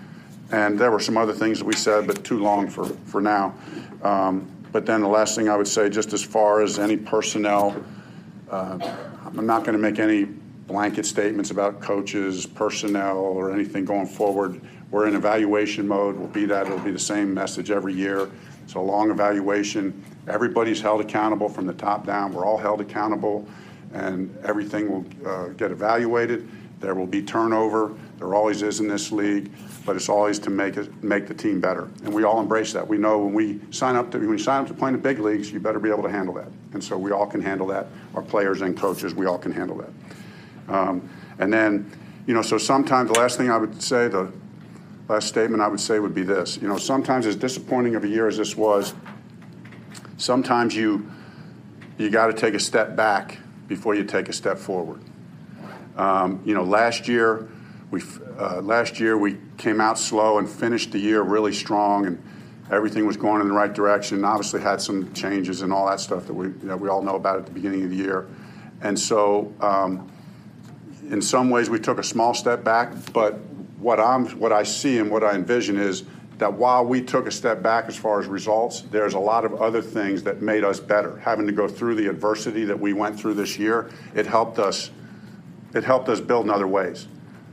And 0.53 0.79
there 0.79 0.93
were 0.93 1.01
some 1.01 1.17
other 1.17 1.33
things 1.33 1.59
that 1.59 1.65
we 1.65 1.75
said, 1.75 2.07
but 2.07 2.25
too 2.25 2.39
long 2.39 2.69
for 2.69 2.85
for 2.85 3.21
now. 3.21 3.55
Um, 4.03 4.49
but 4.73 4.87
then 4.87 5.01
the 5.01 5.09
last 5.09 5.37
thing 5.37 5.49
I 5.49 5.57
would 5.57 5.69
say, 5.69 5.89
just 5.89 6.13
as 6.13 6.23
far 6.23 6.63
as 6.63 6.79
any 6.79 6.97
personnel, 6.97 7.85
uh, 8.51 8.79
I'm 9.25 9.47
not 9.47 9.65
going 9.65 9.77
to 9.77 9.83
make 9.83 9.99
any 9.99 10.25
blanket 10.25 11.05
statements 11.07 11.51
about 11.51 11.81
coaches, 11.81 12.47
personnel, 12.47 13.19
or 13.19 13.53
anything 13.53 13.85
going 13.85 14.07
forward. 14.07 14.61
We're 14.91 15.07
in 15.07 15.15
evaluation 15.15 15.87
mode. 15.87 16.17
We'll 16.17 16.29
be 16.29 16.47
that. 16.47 16.67
It'll 16.67 16.79
be 16.79 16.91
the 16.91 16.99
same 16.99 17.35
message 17.35 17.71
every 17.71 17.95
year. 17.95 18.29
It's 18.65 18.75
a 18.75 18.81
long 18.81 19.11
evaluation. 19.11 20.05
Everybody's 20.29 20.81
held 20.81 21.01
accountable 21.01 21.49
from 21.49 21.67
the 21.67 21.73
top 21.73 22.07
down. 22.07 22.33
We're 22.33 22.45
all 22.45 22.59
held 22.59 22.81
accountable, 22.81 23.49
and 23.93 24.37
everything 24.45 24.91
will 24.91 25.29
uh, 25.29 25.49
get 25.49 25.73
evaluated. 25.73 26.49
There 26.81 26.95
will 26.95 27.07
be 27.07 27.23
turnover. 27.23 27.93
There 28.19 28.35
always 28.35 28.63
is 28.63 28.81
in 28.81 28.89
this 28.89 29.11
league, 29.11 29.51
but 29.85 29.97
it's 29.97 30.09
always 30.09 30.39
to 30.41 30.51
make 30.51 30.77
it 30.77 31.03
make 31.03 31.27
the 31.27 31.35
team 31.35 31.61
better. 31.61 31.85
And 32.05 32.13
we 32.13 32.25
all 32.25 32.41
embrace 32.41 32.73
that. 32.75 32.87
We 32.87 32.99
know 32.99 33.19
when 33.19 33.35
we 33.35 33.61
sign 33.71 33.97
up 33.97 34.11
to 34.13 34.19
when 34.19 34.31
you 34.31 34.39
sign 34.39 34.63
up 34.63 34.69
to 34.69 34.75
play 34.75 34.89
in 34.89 34.95
the 34.95 35.01
big 35.01 35.19
leagues, 35.19 35.51
you 35.51 35.61
better 35.61 35.79
be 35.79 35.91
able 35.91 36.03
to 36.03 36.11
handle 36.11 36.35
that. 36.35 36.49
And 36.73 36.83
so 36.83 36.99
we 36.99 37.13
all 37.13 37.27
can 37.27 37.41
handle 37.41 37.67
that. 37.69 37.87
Our 38.15 38.23
players 38.23 38.61
and 38.61 38.77
coaches, 38.77 39.15
we 39.15 39.27
all 39.27 39.39
can 39.39 39.53
handle 39.53 39.79
that. 39.79 40.75
Um, 40.75 41.09
and 41.39 41.53
then, 41.53 41.91
you 42.27 42.35
know, 42.35 42.43
so 42.43 42.59
sometimes 42.59 43.11
the 43.11 43.19
last 43.19 43.39
thing 43.39 43.51
I 43.51 43.57
would 43.57 43.83
say, 43.83 44.09
the 44.09 44.33
last 45.09 45.29
statement 45.29 45.63
I 45.63 45.69
would 45.69 45.81
say 45.81 45.99
would 45.99 46.15
be 46.15 46.23
this. 46.23 46.59
You 46.61 46.69
know, 46.69 46.77
sometimes 46.77 47.27
as 47.27 47.37
disappointing 47.37 47.95
of 47.95 48.05
a 48.05 48.09
year 48.09 48.29
as 48.29 48.37
this 48.37 48.57
was, 48.57 48.95
sometimes 50.19 50.77
you 50.77 51.11
you 51.99 52.09
got 52.09 52.29
to 52.29 52.33
take 52.33 52.55
a 52.55 52.61
step 52.61 52.97
back 52.97 53.39
before 53.69 53.95
you 53.95 54.05
take 54.05 54.29
a 54.29 54.33
step 54.33 54.59
forward. 54.59 55.01
Um, 55.97 56.41
you 56.47 56.55
know, 56.55 56.65
last 56.65 57.09
year 57.09 57.37
we 57.37 57.60
last 58.63 59.01
year 59.01 59.17
we 59.17 59.37
came 59.59 59.81
out 59.81 59.99
slow 59.99 60.39
and 60.39 60.49
finished 60.49 60.93
the 60.93 60.99
year 60.99 61.23
really 61.23 61.53
strong, 61.53 62.07
and 62.07 62.23
everything 62.71 63.07
was 63.07 63.17
going 63.17 63.41
in 63.41 63.49
the 63.49 63.55
right 63.55 63.73
direction. 63.73 64.19
And 64.19 64.27
Obviously, 64.27 64.61
had 64.61 64.81
some 64.81 65.13
changes 65.13 65.63
and 65.63 65.73
all 65.73 65.87
that 65.89 66.01
stuff 66.01 66.27
that 66.27 66.35
we 66.35 66.89
all 66.89 67.03
know 67.03 67.17
about 67.17 67.39
at 67.39 67.47
the 67.47 67.53
beginning 67.53 67.85
of 67.85 67.91
the 67.91 67.97
year, 67.97 68.29
and 68.81 68.99
so 68.99 69.53
um, 69.61 70.11
in 71.11 71.21
some 71.21 71.51
ways 71.51 71.69
we 71.69 71.79
took 71.79 71.99
a 71.99 72.05
small 72.05 72.35
step 72.35 72.65
back. 72.65 72.93
But 73.13 73.35
what 73.79 73.99
I'm 73.99 74.27
what 74.39 74.53
I 74.53 74.63
see 74.63 74.99
and 74.99 75.11
what 75.11 75.25
I 75.25 75.35
envision 75.35 75.77
is 75.77 76.05
that 76.39 76.53
while 76.53 76.85
we 76.85 77.03
took 77.03 77.27
a 77.27 77.31
step 77.31 77.63
back 77.63 77.87
as 77.87 77.97
far 77.97 78.19
as 78.19 78.27
results, 78.27 78.83
there's 78.91 79.13
a 79.13 79.19
lot 79.19 79.45
of 79.45 79.61
other 79.61 79.83
things 79.83 80.23
that 80.23 80.41
made 80.41 80.65
us 80.65 80.81
better. 80.81 81.19
Having 81.19 81.47
to 81.49 81.53
go 81.53 81.69
through 81.69 81.97
the 81.97 82.07
adversity 82.07 82.65
that 82.65 82.81
we 82.81 82.95
went 82.95 83.19
through 83.19 83.35
this 83.35 83.59
year, 83.59 83.91
it 84.15 84.27
helped 84.27 84.59
us 84.59 84.91
it 85.75 85.85
helped 85.85 86.09
us 86.09 86.21
build 86.21 86.47
in 86.47 86.51
other 86.51 86.67
ways 86.67 87.07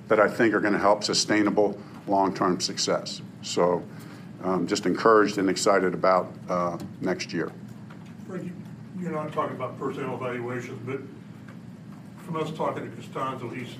that 0.07 0.19
I 0.19 0.27
think 0.27 0.53
are 0.53 0.59
going 0.59 0.73
to 0.73 0.79
help 0.79 1.03
sustainable 1.03 1.79
long 2.07 2.33
term 2.33 2.59
success. 2.59 3.21
So, 3.41 3.83
um, 4.43 4.67
just 4.67 4.85
encouraged 4.85 5.37
and 5.37 5.49
excited 5.49 5.93
about 5.93 6.31
uh, 6.47 6.77
next 7.01 7.33
year. 7.33 7.51
Frank, 8.27 8.51
you're 8.99 9.11
not 9.11 9.33
talking 9.33 9.55
about 9.55 9.77
personnel 9.79 10.15
evaluations, 10.15 10.79
but 10.85 10.99
from 12.23 12.37
us 12.37 12.51
talking 12.51 12.89
to 12.89 12.97
Castonzo, 12.97 13.55
he's 13.55 13.75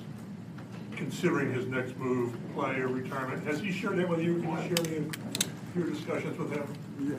considering 0.96 1.52
his 1.52 1.66
next 1.66 1.96
move, 1.96 2.36
play 2.54 2.76
or 2.76 2.88
retirement. 2.88 3.46
Has 3.46 3.60
he 3.60 3.70
shared 3.70 3.96
that 3.98 4.08
with 4.08 4.20
you? 4.20 4.40
Can 4.40 4.50
you 4.50 4.76
share 4.76 4.86
any 4.86 4.96
of 4.96 5.16
your 5.76 5.86
discussions 5.86 6.36
with 6.38 6.52
him? 6.52 6.66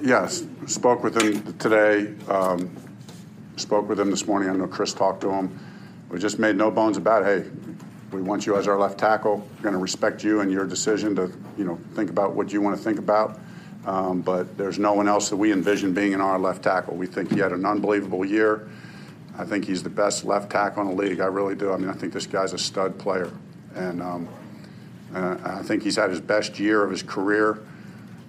Yes, 0.01 0.45
spoke 0.65 1.03
with 1.03 1.21
him 1.21 1.53
today. 1.53 2.13
Um, 2.27 2.75
spoke 3.55 3.87
with 3.87 3.99
him 3.99 4.11
this 4.11 4.27
morning. 4.27 4.49
I 4.49 4.53
know 4.53 4.67
Chris 4.67 4.93
talked 4.93 5.21
to 5.21 5.31
him 5.31 5.57
we 6.09 6.17
just 6.17 6.39
made 6.39 6.55
no 6.55 6.71
bones 6.71 6.97
about, 6.97 7.23
hey, 7.23 7.45
we 8.11 8.21
want 8.21 8.45
you 8.45 8.55
as 8.57 8.67
our 8.67 8.77
left 8.77 8.97
tackle. 8.97 9.37
We're 9.37 9.63
going 9.63 9.73
to 9.73 9.79
respect 9.79 10.23
you 10.23 10.41
and 10.41 10.51
your 10.51 10.65
decision 10.65 11.15
to, 11.15 11.31
you 11.57 11.65
know, 11.65 11.79
think 11.93 12.09
about 12.09 12.33
what 12.33 12.51
you 12.51 12.61
want 12.61 12.77
to 12.77 12.83
think 12.83 12.99
about. 12.99 13.39
Um, 13.85 14.21
but 14.21 14.57
there's 14.57 14.77
no 14.79 14.93
one 14.93 15.07
else 15.07 15.29
that 15.29 15.37
we 15.37 15.51
envision 15.51 15.93
being 15.93 16.11
in 16.11 16.21
our 16.21 16.37
left 16.37 16.63
tackle. 16.63 16.95
We 16.95 17.07
think 17.07 17.31
he 17.31 17.39
had 17.39 17.51
an 17.51 17.65
unbelievable 17.65 18.25
year. 18.25 18.69
I 19.37 19.45
think 19.45 19.65
he's 19.65 19.83
the 19.83 19.89
best 19.89 20.25
left 20.25 20.51
tackle 20.51 20.81
in 20.83 20.95
the 20.95 21.01
league. 21.01 21.21
I 21.21 21.27
really 21.27 21.55
do. 21.55 21.71
I 21.71 21.77
mean, 21.77 21.89
I 21.89 21.93
think 21.93 22.11
this 22.11 22.27
guy's 22.27 22.51
a 22.51 22.57
stud 22.57 22.99
player, 22.99 23.31
and 23.73 24.01
um, 24.01 24.27
uh, 25.15 25.37
I 25.43 25.63
think 25.63 25.81
he's 25.81 25.95
had 25.95 26.09
his 26.09 26.19
best 26.19 26.59
year 26.59 26.83
of 26.83 26.91
his 26.91 27.03
career. 27.03 27.61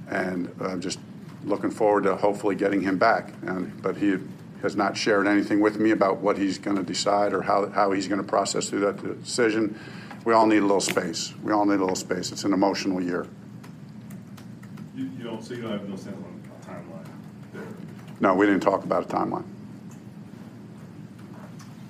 And 0.09 0.55
uh, 0.61 0.77
just 0.77 0.99
looking 1.45 1.71
forward 1.71 2.05
to 2.05 2.17
hopefully 2.17 2.55
getting 2.55 2.81
him 2.81 2.99
back. 2.99 3.33
And, 3.43 3.81
but 3.83 3.97
he 3.97 4.19
has 4.63 4.77
not 4.77 4.97
shared 4.97 5.27
anything 5.27 5.61
with 5.61 5.79
me 5.79 5.91
about 5.91 6.19
what 6.19 6.37
he's 6.37 6.59
going 6.59 6.77
to 6.77 6.83
decide 6.83 7.33
or 7.33 7.43
how, 7.43 7.69
how 7.71 7.93
he's 7.93 8.09
going 8.09 8.21
to 8.21 8.27
process 8.27 8.69
through 8.69 8.81
that 8.81 9.23
decision. 9.23 9.79
We 10.25 10.35
all 10.35 10.47
need 10.47 10.59
a 10.59 10.67
little 10.67 10.81
space. 10.81 11.33
We 11.43 11.53
all 11.53 11.65
need 11.65 11.77
a 11.77 11.81
little 11.81 11.97
space. 11.97 12.31
It's 12.31 12.45
an 12.45 12.53
emotional 12.53 13.03
year. 13.03 13.27
You, 14.95 15.11
you 15.17 15.25
don't, 15.25 15.43
so 15.43 15.55
you 15.55 15.63
don't 15.63 15.73
have 15.73 15.89
no 15.89 15.97
sense 15.97 16.17
on 16.17 16.43
a 16.45 16.67
timeline 16.67 17.09
there? 17.55 17.63
No, 18.21 18.35
we 18.35 18.47
didn't 18.47 18.61
talk 18.61 18.85
about 18.85 19.05
a 19.05 19.09
timeline. 19.09 19.45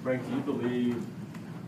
Frank, 0.02 0.26
do 0.28 0.34
you 0.34 0.40
believe 0.42 1.06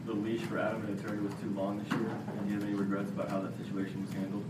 the 0.06 0.12
leash 0.12 0.42
for 0.42 0.58
Adam 0.58 0.82
Vinatieri 0.82 1.22
was 1.22 1.32
too 1.42 1.50
long 1.50 1.82
this 1.82 1.92
year? 1.92 2.08
And 2.38 2.46
do 2.46 2.54
you 2.54 2.60
have 2.60 2.68
any 2.68 2.74
regrets 2.74 3.10
about 3.10 3.28
how 3.28 3.40
that 3.40 3.56
situation 3.58 4.02
was 4.06 4.12
handled? 4.14 4.44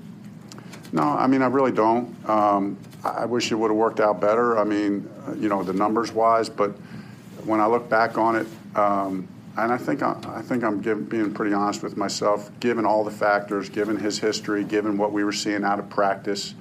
No, 0.92 1.02
I 1.02 1.26
mean, 1.26 1.40
I 1.40 1.46
really 1.46 1.72
don't. 1.72 2.14
Um, 2.28 2.76
I 3.02 3.24
wish 3.24 3.50
it 3.50 3.54
would 3.54 3.70
have 3.70 3.76
worked 3.76 3.98
out 3.98 4.20
better. 4.20 4.58
I 4.58 4.64
mean, 4.64 5.10
uh, 5.26 5.32
you 5.32 5.48
know, 5.48 5.62
the 5.62 5.72
numbers 5.72 6.12
wise, 6.12 6.50
but 6.50 6.70
when 7.44 7.60
I 7.60 7.66
look 7.66 7.88
back 7.88 8.18
on 8.18 8.36
it, 8.36 8.46
um, 8.76 9.26
and 9.56 9.72
I 9.72 9.76
think 9.76 10.02
I, 10.02 10.40
think 10.42 10.64
I'm 10.64 10.80
give, 10.80 11.08
being 11.08 11.32
pretty 11.32 11.52
honest 11.54 11.82
with 11.82 11.96
myself, 11.96 12.50
given 12.60 12.86
all 12.86 13.04
the 13.04 13.10
factors, 13.10 13.68
given 13.68 13.96
his 13.96 14.18
history, 14.18 14.64
given 14.64 14.96
what 14.96 15.12
we 15.12 15.24
were 15.24 15.32
seeing 15.32 15.64
out 15.64 15.78
of 15.78 15.90
practice, 15.90 16.54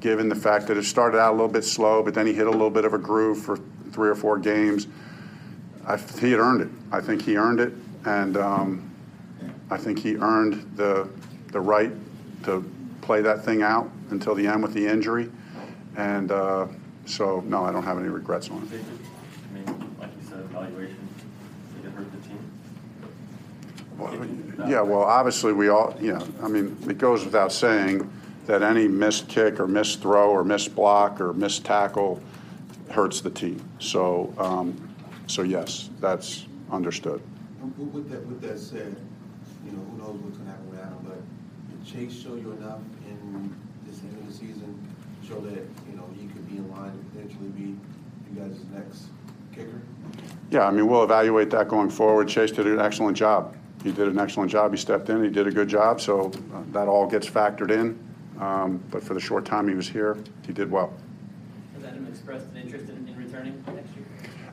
given 0.00 0.28
the 0.28 0.34
fact 0.34 0.66
that 0.68 0.76
it 0.76 0.84
started 0.84 1.18
out 1.18 1.30
a 1.30 1.36
little 1.36 1.48
bit 1.48 1.64
slow, 1.64 2.02
but 2.02 2.14
then 2.14 2.26
he 2.26 2.32
hit 2.32 2.46
a 2.46 2.50
little 2.50 2.70
bit 2.70 2.84
of 2.84 2.94
a 2.94 2.98
groove 2.98 3.42
for 3.42 3.58
three 3.92 4.08
or 4.08 4.14
four 4.14 4.38
games. 4.38 4.86
I, 5.86 5.96
he 5.96 6.30
had 6.30 6.40
earned 6.40 6.60
it. 6.60 6.68
I 6.92 7.00
think 7.00 7.22
he 7.22 7.36
earned 7.36 7.58
it, 7.58 7.72
and 8.04 8.36
um, 8.36 8.90
I 9.70 9.76
think 9.76 9.98
he 9.98 10.16
earned 10.16 10.76
the 10.76 11.08
the 11.50 11.60
right 11.60 11.90
to 12.44 12.64
play 13.10 13.22
that 13.22 13.44
thing 13.44 13.60
out 13.60 13.90
until 14.10 14.36
the 14.36 14.46
end 14.46 14.62
with 14.62 14.72
the 14.72 14.86
injury. 14.86 15.28
And 15.96 16.30
uh, 16.30 16.68
so, 17.06 17.40
no, 17.40 17.64
I 17.64 17.72
don't 17.72 17.82
have 17.82 17.98
any 17.98 18.06
regrets 18.08 18.48
on 18.50 18.62
it. 18.62 18.68
I 18.72 19.52
mean, 19.52 19.96
like 19.98 20.10
you 20.16 20.28
said, 20.28 20.38
evaluation, 20.38 21.08
did 21.74 21.86
it 21.86 21.92
hurt 21.96 22.06
the 22.12 22.28
team? 22.28 22.38
Well, 23.98 24.68
yeah, 24.70 24.80
well, 24.82 25.02
obviously, 25.02 25.52
we 25.52 25.70
all, 25.70 25.96
you 26.00 26.12
know, 26.12 26.24
I 26.40 26.46
mean, 26.46 26.76
it 26.88 26.98
goes 26.98 27.24
without 27.24 27.50
saying 27.50 28.08
that 28.46 28.62
any 28.62 28.86
missed 28.86 29.28
kick 29.28 29.58
or 29.58 29.66
missed 29.66 30.00
throw 30.00 30.30
or 30.30 30.44
missed 30.44 30.76
block 30.76 31.20
or 31.20 31.32
missed 31.32 31.64
tackle 31.64 32.22
hurts 32.90 33.20
the 33.20 33.30
team. 33.30 33.60
So, 33.80 34.32
um, 34.38 34.88
so 35.26 35.42
yes, 35.42 35.90
that's 35.98 36.46
understood. 36.70 37.20
With 37.76 38.08
that, 38.08 38.24
with 38.24 38.40
that 38.42 38.60
said, 38.60 38.94
you 39.66 39.72
know, 39.72 39.82
who 39.82 39.98
knows 39.98 40.20
what's 40.22 40.38
going 40.38 40.46
to 40.46 40.52
happen 40.52 40.70
with 40.70 40.78
Adam, 40.78 40.98
but 41.02 41.18
did 41.70 41.92
Chase 41.92 42.22
show 42.22 42.36
you 42.36 42.52
enough 42.52 42.80
in 43.06 43.54
this 43.86 44.00
end 44.00 44.16
of 44.18 44.26
the 44.26 44.32
season 44.32 44.76
to 45.30 45.34
show 45.34 45.40
that, 45.40 45.66
you 45.88 45.96
know, 45.96 46.08
he 46.18 46.26
could 46.26 46.48
be 46.48 46.56
in 46.56 46.70
line 46.70 46.92
to 46.92 46.98
potentially 47.16 47.48
be 47.50 47.76
you 48.32 48.40
guys' 48.40 48.60
next 48.72 49.06
kicker? 49.54 49.80
Yeah, 50.50 50.66
I 50.66 50.70
mean, 50.70 50.86
we'll 50.88 51.04
evaluate 51.04 51.50
that 51.50 51.68
going 51.68 51.90
forward. 51.90 52.28
Chase 52.28 52.50
did 52.50 52.66
an 52.66 52.80
excellent 52.80 53.16
job. 53.16 53.56
He 53.82 53.92
did 53.92 54.08
an 54.08 54.18
excellent 54.18 54.50
job. 54.50 54.72
He 54.72 54.76
stepped 54.76 55.08
in. 55.08 55.22
He 55.22 55.30
did 55.30 55.46
a 55.46 55.50
good 55.50 55.68
job. 55.68 56.00
So 56.00 56.32
uh, 56.54 56.62
that 56.72 56.88
all 56.88 57.06
gets 57.06 57.28
factored 57.28 57.70
in. 57.70 57.98
Um, 58.40 58.82
but 58.90 59.02
for 59.02 59.14
the 59.14 59.20
short 59.20 59.44
time 59.44 59.68
he 59.68 59.74
was 59.74 59.88
here, 59.88 60.16
he 60.46 60.52
did 60.52 60.70
well. 60.70 60.92
Has 61.74 61.84
Adam 61.84 62.06
expressed 62.06 62.46
an 62.48 62.56
interest 62.56 62.88
in, 62.88 63.08
in 63.08 63.16
returning 63.16 63.62
next 63.66 63.94
year? 63.94 64.06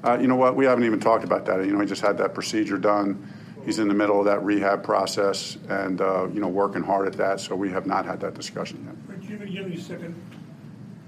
Uh, 0.04 0.18
you 0.20 0.28
know 0.28 0.36
what? 0.36 0.56
We 0.56 0.66
haven't 0.66 0.86
even 0.86 1.00
talked 1.00 1.24
about 1.24 1.46
that. 1.46 1.66
You 1.66 1.72
know, 1.72 1.80
he 1.80 1.88
just 1.88 2.02
had 2.02 2.18
that 2.20 2.34
procedure 2.34 2.78
done. 2.78 3.34
He's 3.66 3.80
in 3.80 3.88
the 3.90 3.94
middle 3.94 4.20
of 4.20 4.26
that 4.26 4.44
rehab 4.44 4.84
process 4.84 5.58
and, 5.68 6.00
uh, 6.00 6.28
you 6.28 6.40
know, 6.40 6.48
working 6.48 6.84
hard 6.84 7.08
at 7.08 7.14
that. 7.14 7.42
So 7.42 7.56
we 7.56 7.70
have 7.72 7.86
not 7.86 8.06
had 8.06 8.20
that 8.22 8.34
discussion 8.34 8.86
yet. 8.86 9.22
Do 9.22 9.28
you 9.28 9.58
have 9.58 9.66
any 9.66 9.78
second 9.78 10.16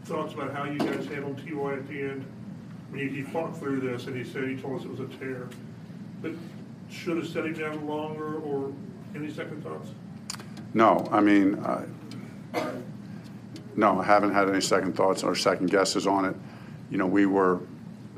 thoughts 0.06 0.34
about 0.34 0.54
how 0.54 0.66
you 0.66 0.80
guys 0.80 1.06
handled 1.06 1.42
T.Y. 1.46 1.74
at 1.74 1.88
the 1.88 2.02
end? 2.02 2.26
I 2.92 2.96
mean, 2.96 3.10
he 3.14 3.22
fought 3.22 3.58
through 3.58 3.82
this 3.82 4.08
and 4.08 4.16
he 4.16 4.24
said 4.24 4.48
he 4.48 4.58
told 4.58 4.80
us 4.80 4.86
it 4.86 4.92
was 4.92 5.00
a 5.00 5.08
tear. 5.18 5.48
But 6.22 6.32
should 6.90 7.18
have 7.18 7.28
set 7.28 7.46
him 7.46 7.54
down 7.54 7.88
longer 7.88 8.40
or 8.40 8.74
any 9.16 9.32
second 9.32 9.64
thoughts? 9.64 9.90
No, 10.74 11.08
I 11.12 11.20
mean, 11.20 11.56
uh, 11.56 11.86
no, 13.76 14.00
I 14.00 14.04
haven't 14.04 14.34
had 14.34 14.50
any 14.50 14.62
second 14.62 14.96
thoughts 14.96 15.24
or 15.24 15.36
second 15.36 15.72
guesses 15.72 16.08
on 16.08 16.26
it. 16.26 16.36
You 16.90 16.98
know, 16.98 17.08
we 17.08 17.26
were 17.26 17.60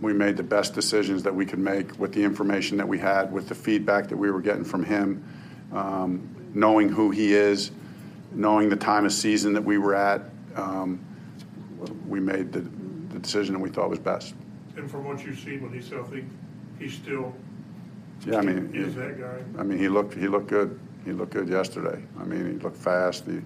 we 0.01 0.13
made 0.13 0.35
the 0.35 0.43
best 0.43 0.73
decisions 0.73 1.21
that 1.23 1.35
we 1.35 1.45
could 1.45 1.59
make 1.59 1.99
with 1.99 2.13
the 2.13 2.23
information 2.23 2.77
that 2.77 2.87
we 2.87 2.97
had, 2.97 3.31
with 3.31 3.47
the 3.47 3.55
feedback 3.55 4.07
that 4.07 4.17
we 4.17 4.31
were 4.31 4.41
getting 4.41 4.63
from 4.63 4.83
him, 4.83 5.23
um, 5.71 6.27
knowing 6.55 6.89
who 6.89 7.11
he 7.11 7.33
is, 7.33 7.71
knowing 8.31 8.69
the 8.69 8.75
time 8.75 9.05
of 9.05 9.13
season 9.13 9.53
that 9.53 9.63
we 9.63 9.77
were 9.77 9.93
at. 9.93 10.23
Um, 10.55 10.99
we 12.07 12.19
made 12.19 12.51
the, 12.51 12.61
the 12.61 13.19
decision 13.19 13.53
that 13.53 13.59
we 13.59 13.69
thought 13.69 13.89
was 13.89 13.99
best. 13.99 14.33
And 14.75 14.89
from 14.89 15.05
what 15.05 15.23
you've 15.25 15.39
seen 15.39 15.61
when 15.61 15.73
he's 15.73 15.89
healthy, 15.89 16.25
he's 16.79 16.93
still 16.93 17.33
Yeah, 18.25 18.37
I 18.37 18.41
mean, 18.41 18.71
is 18.73 18.95
that 18.95 19.19
guy. 19.19 19.59
I 19.59 19.63
mean, 19.63 19.77
he 19.77 19.89
looked 19.89 20.13
he 20.13 20.27
looked 20.27 20.47
good. 20.47 20.79
He 21.05 21.11
looked 21.11 21.33
good 21.33 21.49
yesterday. 21.49 22.01
I 22.19 22.23
mean, 22.23 22.53
he 22.53 22.59
looked 22.59 22.77
fast. 22.77 23.25
He, 23.25 23.41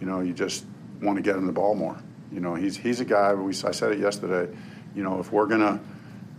you 0.00 0.06
know, 0.06 0.20
you 0.20 0.32
just 0.32 0.64
want 1.00 1.16
to 1.16 1.22
get 1.22 1.36
him 1.36 1.46
the 1.46 1.52
ball 1.52 1.74
more. 1.74 1.96
You 2.32 2.40
know, 2.40 2.54
he's 2.54 2.76
he's 2.76 3.00
a 3.00 3.04
guy. 3.04 3.32
We 3.34 3.50
I 3.50 3.70
said 3.70 3.92
it 3.92 3.98
yesterday. 3.98 4.54
You 4.94 5.02
know, 5.02 5.20
if 5.20 5.32
we're 5.32 5.46
gonna 5.46 5.80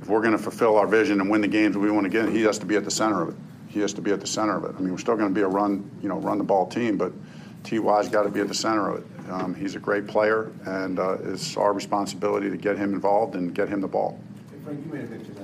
if 0.02 0.08
we're 0.08 0.22
gonna 0.22 0.38
fulfill 0.38 0.78
our 0.78 0.88
vision 0.88 1.22
and 1.22 1.30
win 1.30 1.42
the 1.42 1.48
games 1.48 1.74
that 1.74 1.80
we 1.80 1.90
want 1.92 2.06
to 2.06 2.10
get, 2.10 2.30
he 2.30 2.44
has 2.44 2.60
to 2.60 2.66
be 2.66 2.76
at 2.76 2.84
the 2.84 2.92
center 2.92 3.22
of 3.22 3.30
it. 3.30 3.36
He 3.70 3.80
has 3.82 3.94
to 3.94 4.02
be 4.02 4.12
at 4.12 4.20
the 4.20 4.28
center 4.28 4.56
of 4.58 4.66
it. 4.66 4.76
I 4.78 4.82
mean, 4.82 4.92
we're 4.92 4.98
still 4.98 5.16
going 5.16 5.30
to 5.30 5.34
be 5.34 5.42
a 5.42 5.48
run, 5.48 5.90
you 6.02 6.10
know, 6.10 6.18
run 6.18 6.40
the 6.40 6.44
ball 6.44 6.66
team, 6.68 6.98
but 6.98 7.14
Ty's 7.64 8.10
got 8.10 8.24
to 8.24 8.30
be 8.30 8.40
at 8.40 8.48
the 8.48 8.54
center 8.54 8.90
of 8.90 9.00
it. 9.00 9.32
Um, 9.32 9.54
he's 9.54 9.76
a 9.76 9.80
great 9.80 10.08
player, 10.08 10.52
and 10.66 10.98
uh, 11.00 11.18
it's 11.24 11.56
our 11.58 11.74
responsibility 11.74 12.50
to 12.50 12.58
get 12.58 12.78
him 12.78 12.94
involved 12.94 13.36
and 13.36 13.54
get 13.54 13.70
him 13.70 13.82
the 13.82 13.88
ball. 13.88 14.20
Hey, 14.52 14.58
Frank, 14.64 14.86
you 14.86 14.92
made 14.92 15.04
a 15.06 15.08
mention 15.08 15.36
that 15.36 15.44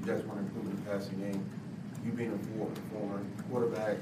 you 0.00 0.06
guys 0.12 0.22
want 0.24 0.38
to 0.40 0.44
improve 0.60 0.84
the 0.84 0.90
passing 0.90 1.18
game. 1.20 1.44
You 2.04 2.12
being 2.12 2.32
a 2.32 2.92
former 2.92 3.22
quarterback, 3.50 3.96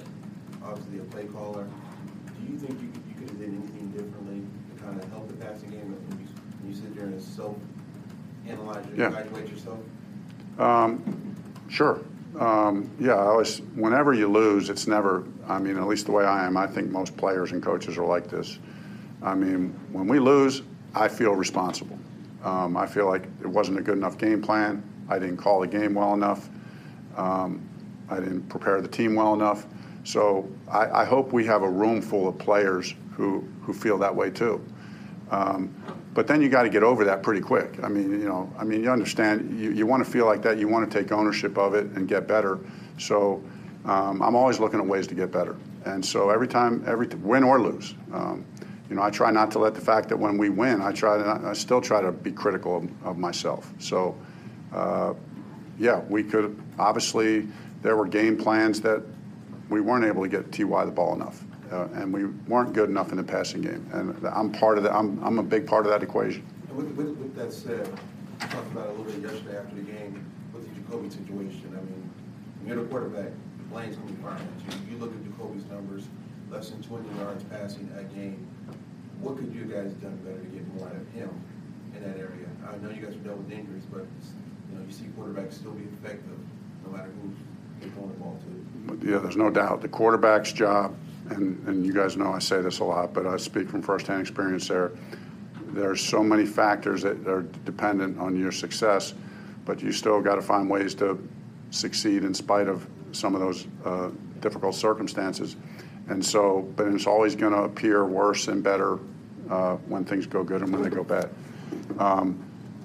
obviously 0.64 0.98
a 0.98 1.02
play 1.04 1.26
caller. 1.26 1.64
Do 1.64 2.52
you 2.52 2.58
think 2.58 2.80
you, 2.82 2.88
could- 2.88 3.02
you 3.08 3.14
could 3.20 3.28
have 3.30 3.38
did 3.38 3.48
anything 3.50 3.88
differently 3.92 4.42
to 4.76 4.82
kind 4.82 5.00
of 5.00 5.08
help 5.10 5.28
the 5.28 5.34
passing 5.34 5.70
game 5.70 5.80
when 5.92 6.18
you, 6.18 6.26
when 6.60 6.70
you 6.70 6.74
sit 6.76 6.94
there 6.96 7.04
and 7.04 7.22
self-analyze, 7.22 8.84
Yeah. 8.96 9.08
evaluate 9.08 9.48
yourself? 9.50 9.78
Um, 10.58 11.02
Sure. 11.68 11.98
Um, 12.38 12.91
Yeah, 12.99 13.14
I 13.14 13.26
always, 13.26 13.59
whenever 13.75 14.12
you 14.12 14.29
lose, 14.29 14.71
it's 14.71 14.87
never, 14.87 15.25
I 15.49 15.59
mean, 15.59 15.76
at 15.76 15.87
least 15.87 16.07
the 16.07 16.12
way 16.12 16.25
I 16.25 16.47
am, 16.47 16.57
I 16.57 16.67
think 16.67 16.91
most 16.91 17.17
players 17.17 17.53
and 17.53 17.62
coaches 17.62 17.97
are 17.99 18.07
like 18.07 18.29
this. 18.29 18.59
I 19.23 19.35
mean, 19.35 19.71
when 19.93 20.07
we 20.09 20.19
lose, 20.19 20.62
I 20.95 21.09
feel 21.09 21.35
responsible. 21.35 21.99
Um, 22.43 22.76
I 22.76 22.87
feel 22.87 23.07
like 23.07 23.25
it 23.41 23.47
wasn't 23.47 23.79
a 23.79 23.83
good 23.83 23.97
enough 23.97 24.19
game 24.19 24.43
plan. 24.43 24.83
I 25.09 25.19
didn't 25.19 25.38
call 25.38 25.61
the 25.61 25.67
game 25.67 25.95
well 25.95 26.14
enough. 26.14 26.49
Um, 27.17 27.67
I 28.11 28.17
didn't 28.17 28.49
prepare 28.49 28.81
the 28.81 28.88
team 28.88 29.14
well 29.14 29.33
enough. 29.35 29.67
So 30.05 30.49
I, 30.71 31.03
I 31.03 31.05
hope 31.05 31.33
we 31.33 31.47
have 31.47 31.62
a 31.62 31.69
room 31.69 32.03
full 32.03 32.29
of 32.29 32.38
players 32.38 32.95
who, 33.12 33.49
who 33.62 33.73
feel 33.73 33.97
that 33.99 34.14
way 34.14 34.31
too. 34.31 34.62
Um, 35.31 35.75
but 36.14 36.26
then 36.26 36.40
you 36.40 36.49
got 36.49 36.62
to 36.62 36.68
get 36.68 36.83
over 36.83 37.04
that 37.04 37.23
pretty 37.23 37.40
quick. 37.40 37.83
I 37.83 37.88
mean, 37.88 38.11
you 38.11 38.28
know, 38.28 38.52
I 38.59 38.64
mean, 38.64 38.83
you 38.83 38.90
understand. 38.90 39.59
You, 39.61 39.73
you 39.73 39.87
want 39.87 40.04
to 40.04 40.11
feel 40.11 40.26
like 40.26 40.42
that. 40.42 40.59
You 40.59 40.68
want 40.68 40.90
to 40.90 40.99
take 40.99 41.12
ownership 41.12 41.59
of 41.59 41.75
it 41.75 41.87
and 41.87 42.09
get 42.09 42.28
better. 42.28 42.61
So 42.99 43.42
um, 43.85 44.23
I'm 44.23 44.37
always 44.37 44.61
looking 44.61 44.80
at 44.80 44.87
ways 44.87 45.06
to 45.09 45.14
get 45.14 45.33
better. 45.33 45.56
And 45.85 46.04
so 46.04 46.30
every 46.30 46.49
time, 46.49 46.83
every 46.87 47.09
win 47.09 47.44
or 47.44 47.61
lose, 47.61 47.94
um, 48.12 48.44
you 48.88 48.97
know, 48.97 49.02
I 49.02 49.11
try 49.11 49.30
not 49.30 49.50
to 49.52 49.59
let 49.59 49.75
the 49.75 49.80
fact 49.80 50.09
that 50.11 50.18
when 50.18 50.38
we 50.38 50.50
win, 50.50 50.80
I 50.80 50.92
try 50.92 51.18
to, 51.18 51.40
I 51.44 51.52
still 51.52 51.80
try 51.80 52.00
to 52.00 52.12
be 52.12 52.30
critical 52.30 52.76
of, 52.76 53.06
of 53.06 53.18
myself. 53.18 53.71
So, 53.78 54.16
uh, 54.73 55.14
yeah, 55.78 56.00
we 56.09 56.23
could 56.23 56.61
obviously 56.78 57.49
there 57.83 57.97
were 57.97 58.06
game 58.06 58.37
plans 58.37 58.80
that 58.83 59.02
we 59.68 59.80
weren't 59.80 60.04
able 60.04 60.23
to 60.23 60.28
get 60.28 60.52
Ty 60.52 60.85
the 60.85 60.90
ball 60.90 61.14
enough, 61.14 61.42
uh, 61.73 61.88
and 61.94 62.12
we 62.12 62.26
weren't 62.49 62.73
good 62.73 62.88
enough 62.88 63.11
in 63.11 63.16
the 63.16 63.25
passing 63.25 63.61
game. 63.61 63.88
And 63.92 64.26
I'm 64.28 64.52
part 64.52 64.78
of 64.78 64.85
that. 64.85 64.94
I'm, 64.94 65.23
I'm 65.23 65.38
a 65.38 65.42
big 65.42 65.66
part 65.66 65.87
of 65.87 65.92
that 65.92 66.02
equation. 66.02 66.44
With, 66.73 66.90
with, 66.92 67.09
with 67.16 67.35
that 67.37 67.52
said, 67.52 67.88
we 68.40 68.47
talked 68.49 68.73
about 68.73 68.87
it 68.87 68.90
a 68.90 68.92
little 68.92 69.04
bit 69.04 69.30
yesterday 69.30 69.59
after 69.59 69.75
the 69.75 69.83
game 69.83 70.25
with 70.52 70.68
the 70.68 70.80
Jacoby 70.80 71.11
situation. 71.11 71.73
I 71.73 71.80
mean, 71.83 72.11
when 72.61 72.68
you're 72.68 72.83
the 72.85 72.90
quarterback, 72.90 73.30
the 73.59 73.64
blame's 73.71 73.97
going 73.97 74.09
to 74.09 74.21
be 74.21 74.26
at 74.26 74.40
you. 74.40 74.92
You 74.92 74.99
look 74.99 75.12
at 75.12 75.25
Jacoby's 75.25 75.64
numbers, 75.66 76.04
less 76.50 76.71
than 76.71 76.83
20 76.83 77.18
yards 77.18 77.44
passing 77.44 77.90
a 77.99 78.02
game. 78.14 78.47
What 79.21 79.37
could 79.37 79.54
you 79.54 79.64
guys 79.64 79.85
have 79.85 80.02
done 80.02 80.16
better 80.25 80.38
to 80.38 80.50
get 80.50 80.66
more 80.75 80.88
out 80.88 80.97
of 80.97 81.09
him 81.12 81.30
in 81.97 82.02
that 82.02 82.18
area? 82.18 82.47
I 82.68 82.76
know 82.78 82.90
you 82.90 83.00
guys 83.00 83.14
have 83.14 83.25
dealt 83.25 83.38
with 83.38 83.52
injuries, 83.52 83.85
but 83.90 84.06
you 84.71 84.78
know 84.78 84.85
you 84.85 84.92
see 84.92 85.04
quarterbacks 85.18 85.54
still 85.54 85.73
be 85.73 85.85
effective 85.85 86.38
no 86.85 86.92
matter 86.92 87.11
who 87.23 87.33
they're 87.80 87.90
throwing 87.90 88.09
the 88.11 88.18
ball 88.18 88.38
to. 88.42 89.11
Yeah, 89.11 89.18
there's 89.18 89.37
no 89.37 89.50
doubt. 89.50 89.80
The 89.80 89.88
quarterback's 89.88 90.52
job, 90.52 90.94
and, 91.31 91.66
and 91.66 91.87
you 91.87 91.93
guys 91.93 92.16
know 92.16 92.33
I 92.33 92.38
say 92.38 92.61
this 92.61 92.81
a 92.81 92.85
lot, 92.85 93.14
but 93.14 93.26
I 93.26 93.37
speak 93.37 93.69
from 93.69 93.83
firsthand 93.83 94.21
experience 94.21 94.69
there. 94.69 94.93
There 95.69 95.90
are 95.90 95.97
so 95.97 96.23
many 96.23 96.47
factors 96.47 97.02
that 97.02 97.26
are 97.26 97.43
dependent 97.64 98.19
on 98.19 98.37
your 98.37 98.52
success, 98.52 99.14
but 99.64 99.83
you 99.83 99.90
still 99.93 100.21
got 100.21 100.37
to 100.37 100.43
find 100.43 100.71
ways 100.71 100.95
to 100.97 101.19
succeed 101.71 102.25
in 102.25 102.35
spite 102.35 102.69
of 102.69 102.87
some 103.12 103.35
of 103.35 103.40
those 103.40 103.66
uh, 103.85 104.11
difficult 104.40 104.75
circumstances. 104.75 105.57
And 106.09 106.25
so, 106.25 106.71
but 106.76 106.87
it's 106.88 107.07
always 107.07 107.35
going 107.35 107.52
to 107.52 107.62
appear 107.62 108.04
worse 108.04 108.49
and 108.49 108.62
better 108.62 108.99
uh, 109.50 109.76
when 109.88 110.04
things 110.04 110.26
go 110.26 110.45
good 110.45 110.62
and 110.62 110.73
when 110.73 110.83
they 110.83 110.90
go 110.90 111.02
bad. 111.02 111.31
Um, 111.99 112.43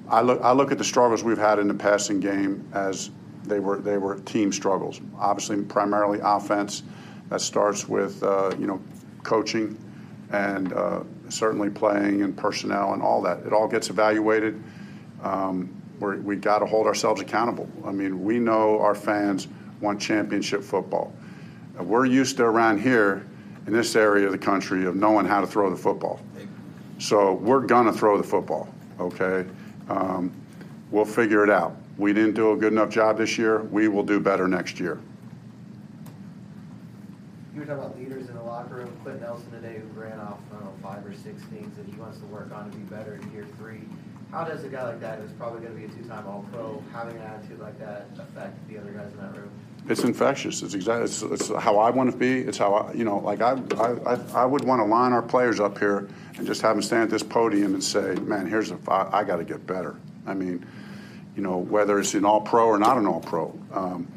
I 0.10 0.22
look, 0.22 0.42
I 0.42 0.52
look 0.52 0.72
at 0.72 0.78
the 0.78 0.84
struggles 0.84 1.24
we've 1.24 1.38
had 1.38 1.60
in 1.60 1.68
the 1.68 1.74
passing 1.74 2.20
game 2.20 2.68
as 2.74 3.12
they 3.44 3.60
were 3.60 3.78
they 3.78 3.98
were 3.98 4.20
team 4.20 4.52
struggles. 4.52 5.02
Obviously, 5.18 5.62
primarily 5.64 6.20
offense. 6.24 6.84
That 7.30 7.42
starts 7.42 7.88
with 7.88 8.22
uh, 8.24 8.56
you 8.60 8.68
know 8.68 8.82
coaching 9.24 9.78
and 10.32 10.74
uh, 10.74 11.04
certainly 11.30 11.70
playing 11.70 12.22
and 12.22 12.36
personnel 12.36 12.94
and 12.94 13.02
all 13.02 13.22
that. 13.24 13.40
It 13.46 13.54
all 13.54 13.68
gets 13.68 13.90
evaluated. 13.90 14.62
Um, 15.24 15.76
we 16.00 16.36
got 16.38 16.60
to 16.60 16.66
hold 16.66 16.88
ourselves 16.88 17.20
accountable. 17.20 17.70
I 17.86 17.92
mean, 17.92 18.24
we 18.24 18.40
know 18.40 18.80
our 18.80 18.96
fans 18.96 19.48
want 19.82 20.00
championship 20.00 20.64
football. 20.64 21.14
We're 21.78 22.06
used 22.06 22.38
to 22.38 22.44
around 22.44 22.82
here 22.82 23.26
in 23.68 23.74
this 23.74 23.96
area 23.96 24.26
of 24.26 24.32
the 24.32 24.38
country 24.38 24.86
of 24.86 24.96
knowing 24.96 25.26
how 25.26 25.42
to 25.42 25.48
throw 25.48 25.70
the 25.70 25.78
football. 25.78 26.22
So 27.00 27.34
we're 27.34 27.62
gonna 27.62 27.94
throw 27.94 28.18
the 28.18 28.24
football. 28.24 28.74
Okay, 29.00 29.46
um, 29.88 30.32
we'll 30.92 31.06
figure 31.06 31.44
it 31.44 31.50
out. 31.50 31.76
We 31.98 32.14
didn't 32.14 32.34
do 32.34 32.52
a 32.52 32.58
good 32.58 32.74
enough 32.74 32.90
job 32.90 33.18
this 33.18 33.38
year. 33.38 33.62
We 33.62 33.88
will 33.88 34.04
do 34.04 34.20
better 34.20 34.48
next 34.48 34.80
year. 34.80 35.00
You 37.54 37.62
were 37.62 37.66
talking 37.66 37.84
about 37.84 37.98
leaders 37.98 38.30
in 38.30 38.36
the 38.36 38.44
locker 38.44 38.76
room. 38.76 38.96
Quentin 39.04 39.24
Nelson 39.24 39.50
today, 39.52 39.80
who 39.82 40.00
ran 40.00 40.20
off, 40.20 40.38
I 40.52 40.56
don't 40.56 40.66
know, 40.66 40.74
five 40.84 41.06
or 41.06 41.14
six 41.14 41.42
things 41.44 41.76
that 41.78 41.86
he 41.88 42.00
wants 42.00 42.20
to 42.20 42.26
work 42.28 42.52
on 42.54 42.70
to 42.72 42.78
be 42.78 42.84
better 42.84 43.16
in 43.16 43.32
year 43.32 43.46
three. 43.58 43.82
How 44.32 44.44
does 44.44 44.64
a 44.64 44.68
guy 44.70 44.84
like 44.84 45.00
that, 45.00 45.20
who's 45.20 45.32
probably 45.32 45.62
going 45.62 45.74
to 45.74 45.80
be 45.80 45.86
a 45.86 45.98
two-time 45.98 46.28
All-Pro, 46.28 46.84
having 46.94 47.16
an 47.16 47.24
attitude 47.24 47.60
like 47.60 47.80
that 47.80 48.06
affect 48.20 48.68
the 48.70 48.78
other 48.78 48.92
guys 48.92 49.12
in 49.12 49.18
that 49.18 49.36
room? 49.36 49.50
It's 49.88 50.04
infectious. 50.04 50.62
It's 50.62 50.76
exactly. 50.76 51.06
It's, 51.06 51.24
it's 51.24 51.48
how 51.64 51.80
I 51.80 51.90
want 51.90 52.12
to 52.12 52.16
be. 52.18 52.42
It's 52.42 52.60
how 52.60 52.76
I, 52.76 52.94
you 52.94 53.04
know, 53.04 53.18
like 53.18 53.42
I, 53.42 53.60
I, 53.80 54.20
I- 54.36 54.46
would 54.46 54.64
want 54.64 54.82
to 54.82 54.86
line 54.86 55.14
our 55.14 55.22
players 55.24 55.60
up 55.60 55.80
here 55.80 56.08
and 56.38 56.46
just 56.46 56.62
have 56.62 56.76
them 56.76 56.84
stand 56.84 57.04
at 57.04 57.10
this 57.10 57.24
podium 57.24 57.74
and 57.74 57.84
say, 57.84 58.14
"Man, 58.16 58.46
here's 58.46 58.70
a. 58.70 58.78
I, 58.88 59.22
I 59.22 59.24
got 59.24 59.38
to 59.38 59.44
get 59.44 59.66
better." 59.66 59.96
I 60.28 60.36
mean, 60.36 60.64
you 61.36 61.42
know, 61.42 61.58
whether 61.58 61.98
it's 62.00 62.14
an 62.14 62.24
All 62.24 62.42
Pro 62.42 62.68
or 62.68 62.78
not 62.78 62.98
an 63.00 63.08
All 63.08 63.22
Pro, 63.22 63.58
um, 63.74 64.08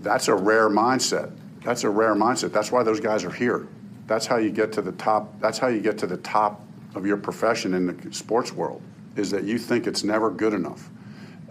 that's 0.00 0.28
a 0.28 0.34
rare 0.34 0.70
mindset. 0.70 1.32
That's 1.64 1.84
a 1.84 1.90
rare 1.90 2.14
mindset. 2.14 2.52
That's 2.52 2.72
why 2.72 2.82
those 2.82 3.00
guys 3.00 3.24
are 3.24 3.30
here. 3.30 3.68
That's 4.06 4.26
how 4.26 4.36
you 4.36 4.50
get 4.50 4.72
to 4.72 4.82
the 4.82 4.92
top. 4.92 5.40
That's 5.40 5.58
how 5.58 5.68
you 5.68 5.80
get 5.80 5.98
to 5.98 6.06
the 6.06 6.16
top 6.18 6.60
of 6.94 7.06
your 7.06 7.16
profession 7.16 7.74
in 7.74 7.86
the 7.86 8.12
sports 8.12 8.52
world. 8.52 8.82
Is 9.16 9.30
that 9.30 9.44
you 9.44 9.58
think 9.58 9.86
it's 9.86 10.04
never 10.04 10.30
good 10.30 10.54
enough, 10.54 10.88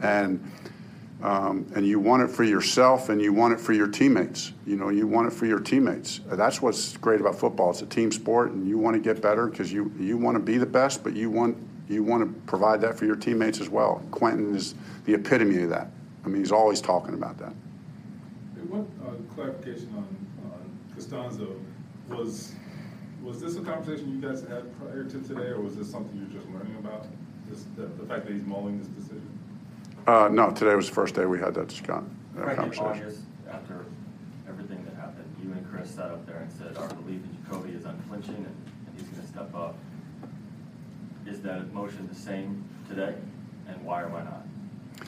and 0.01 0.43
um, 1.21 1.71
and 1.75 1.85
you 1.85 1.99
want 1.99 2.23
it 2.23 2.29
for 2.29 2.43
yourself 2.43 3.09
and 3.09 3.21
you 3.21 3.31
want 3.31 3.53
it 3.53 3.59
for 3.59 3.73
your 3.73 3.87
teammates. 3.87 4.53
You 4.65 4.75
know, 4.75 4.89
you 4.89 5.05
want 5.05 5.27
it 5.27 5.31
for 5.31 5.45
your 5.45 5.59
teammates. 5.59 6.21
That's 6.25 6.61
what's 6.61 6.97
great 6.97 7.21
about 7.21 7.37
football. 7.37 7.69
It's 7.69 7.83
a 7.83 7.85
team 7.85 8.11
sport, 8.11 8.51
and 8.51 8.67
you 8.67 8.79
want 8.79 8.95
to 8.95 8.99
get 8.99 9.21
better 9.21 9.47
because 9.47 9.71
you 9.71 9.91
you 9.99 10.17
want 10.17 10.35
to 10.35 10.43
be 10.43 10.57
the 10.57 10.65
best, 10.65 11.03
but 11.03 11.15
you 11.15 11.29
want 11.29 11.57
you 11.87 12.03
want 12.03 12.23
to 12.23 12.41
provide 12.41 12.81
that 12.81 12.97
for 12.97 13.05
your 13.05 13.15
teammates 13.15 13.61
as 13.61 13.69
well. 13.69 14.01
Quentin 14.11 14.55
is 14.55 14.75
the 15.05 15.13
epitome 15.13 15.63
of 15.63 15.69
that. 15.69 15.91
I 16.25 16.29
mean, 16.29 16.41
he's 16.41 16.51
always 16.51 16.81
talking 16.81 17.13
about 17.13 17.37
that. 17.39 17.53
Hey, 18.71 18.77
One 18.77 18.87
uh, 19.05 19.33
clarification 19.33 19.89
on, 19.97 20.07
on 20.51 20.79
Castonzo, 20.95 21.59
was, 22.07 22.53
was 23.21 23.41
this 23.41 23.57
a 23.57 23.61
conversation 23.61 24.11
you 24.11 24.25
guys 24.25 24.41
had 24.41 24.77
prior 24.79 25.03
to 25.03 25.21
today, 25.21 25.49
or 25.49 25.59
was 25.59 25.75
this 25.75 25.91
something 25.91 26.17
you're 26.17 26.39
just 26.41 26.51
learning 26.53 26.75
about? 26.79 27.05
This, 27.49 27.65
the, 27.75 27.87
the 28.01 28.05
fact 28.05 28.25
that 28.25 28.33
he's 28.33 28.45
mulling 28.45 28.79
this 28.79 28.87
decision? 28.87 29.27
Uh, 30.07 30.29
no, 30.31 30.51
today 30.51 30.73
was 30.75 30.87
the 30.87 30.95
first 30.95 31.15
day 31.15 31.25
we 31.25 31.37
had 31.37 31.53
that 31.55 31.67
discussion, 31.67 32.15
that 32.35 32.43
Frank, 32.43 32.59
in 32.59 32.71
conversation. 32.71 33.05
August, 33.05 33.21
after 33.51 33.85
everything 34.47 34.85
that 34.85 34.95
happened, 34.95 35.35
you 35.43 35.51
and 35.51 35.69
Chris 35.69 35.91
sat 35.91 36.05
up 36.05 36.25
there 36.25 36.37
and 36.37 36.51
said, 36.51 36.77
our 36.77 36.87
belief 36.95 37.21
in 37.23 37.37
Jacoby 37.43 37.71
is 37.71 37.85
unflinching 37.85 38.35
and, 38.35 38.45
and 38.45 38.97
he's 38.97 39.07
gonna 39.09 39.27
step 39.27 39.53
up. 39.53 39.75
Is 41.27 41.41
that 41.41 41.73
motion 41.73 42.07
the 42.07 42.15
same 42.15 42.63
today, 42.87 43.15
and 43.67 43.83
why 43.83 44.01
or 44.01 44.07
why 44.07 44.23
not? 44.23 44.45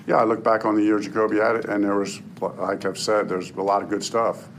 Yeah, 0.05 0.17
I 0.17 0.25
look 0.25 0.43
back 0.43 0.65
on 0.65 0.75
the 0.75 0.83
year 0.83 0.99
Jacoby 0.99 1.37
had 1.37 1.55
it, 1.55 1.65
and 1.65 1.83
there 1.83 1.95
was, 1.95 2.21
like 2.41 2.85
I've 2.85 2.97
said, 2.97 3.29
there's 3.29 3.51
a 3.51 3.61
lot 3.61 3.81
of 3.81 3.89
good 3.89 4.03
stuff. 4.03 4.49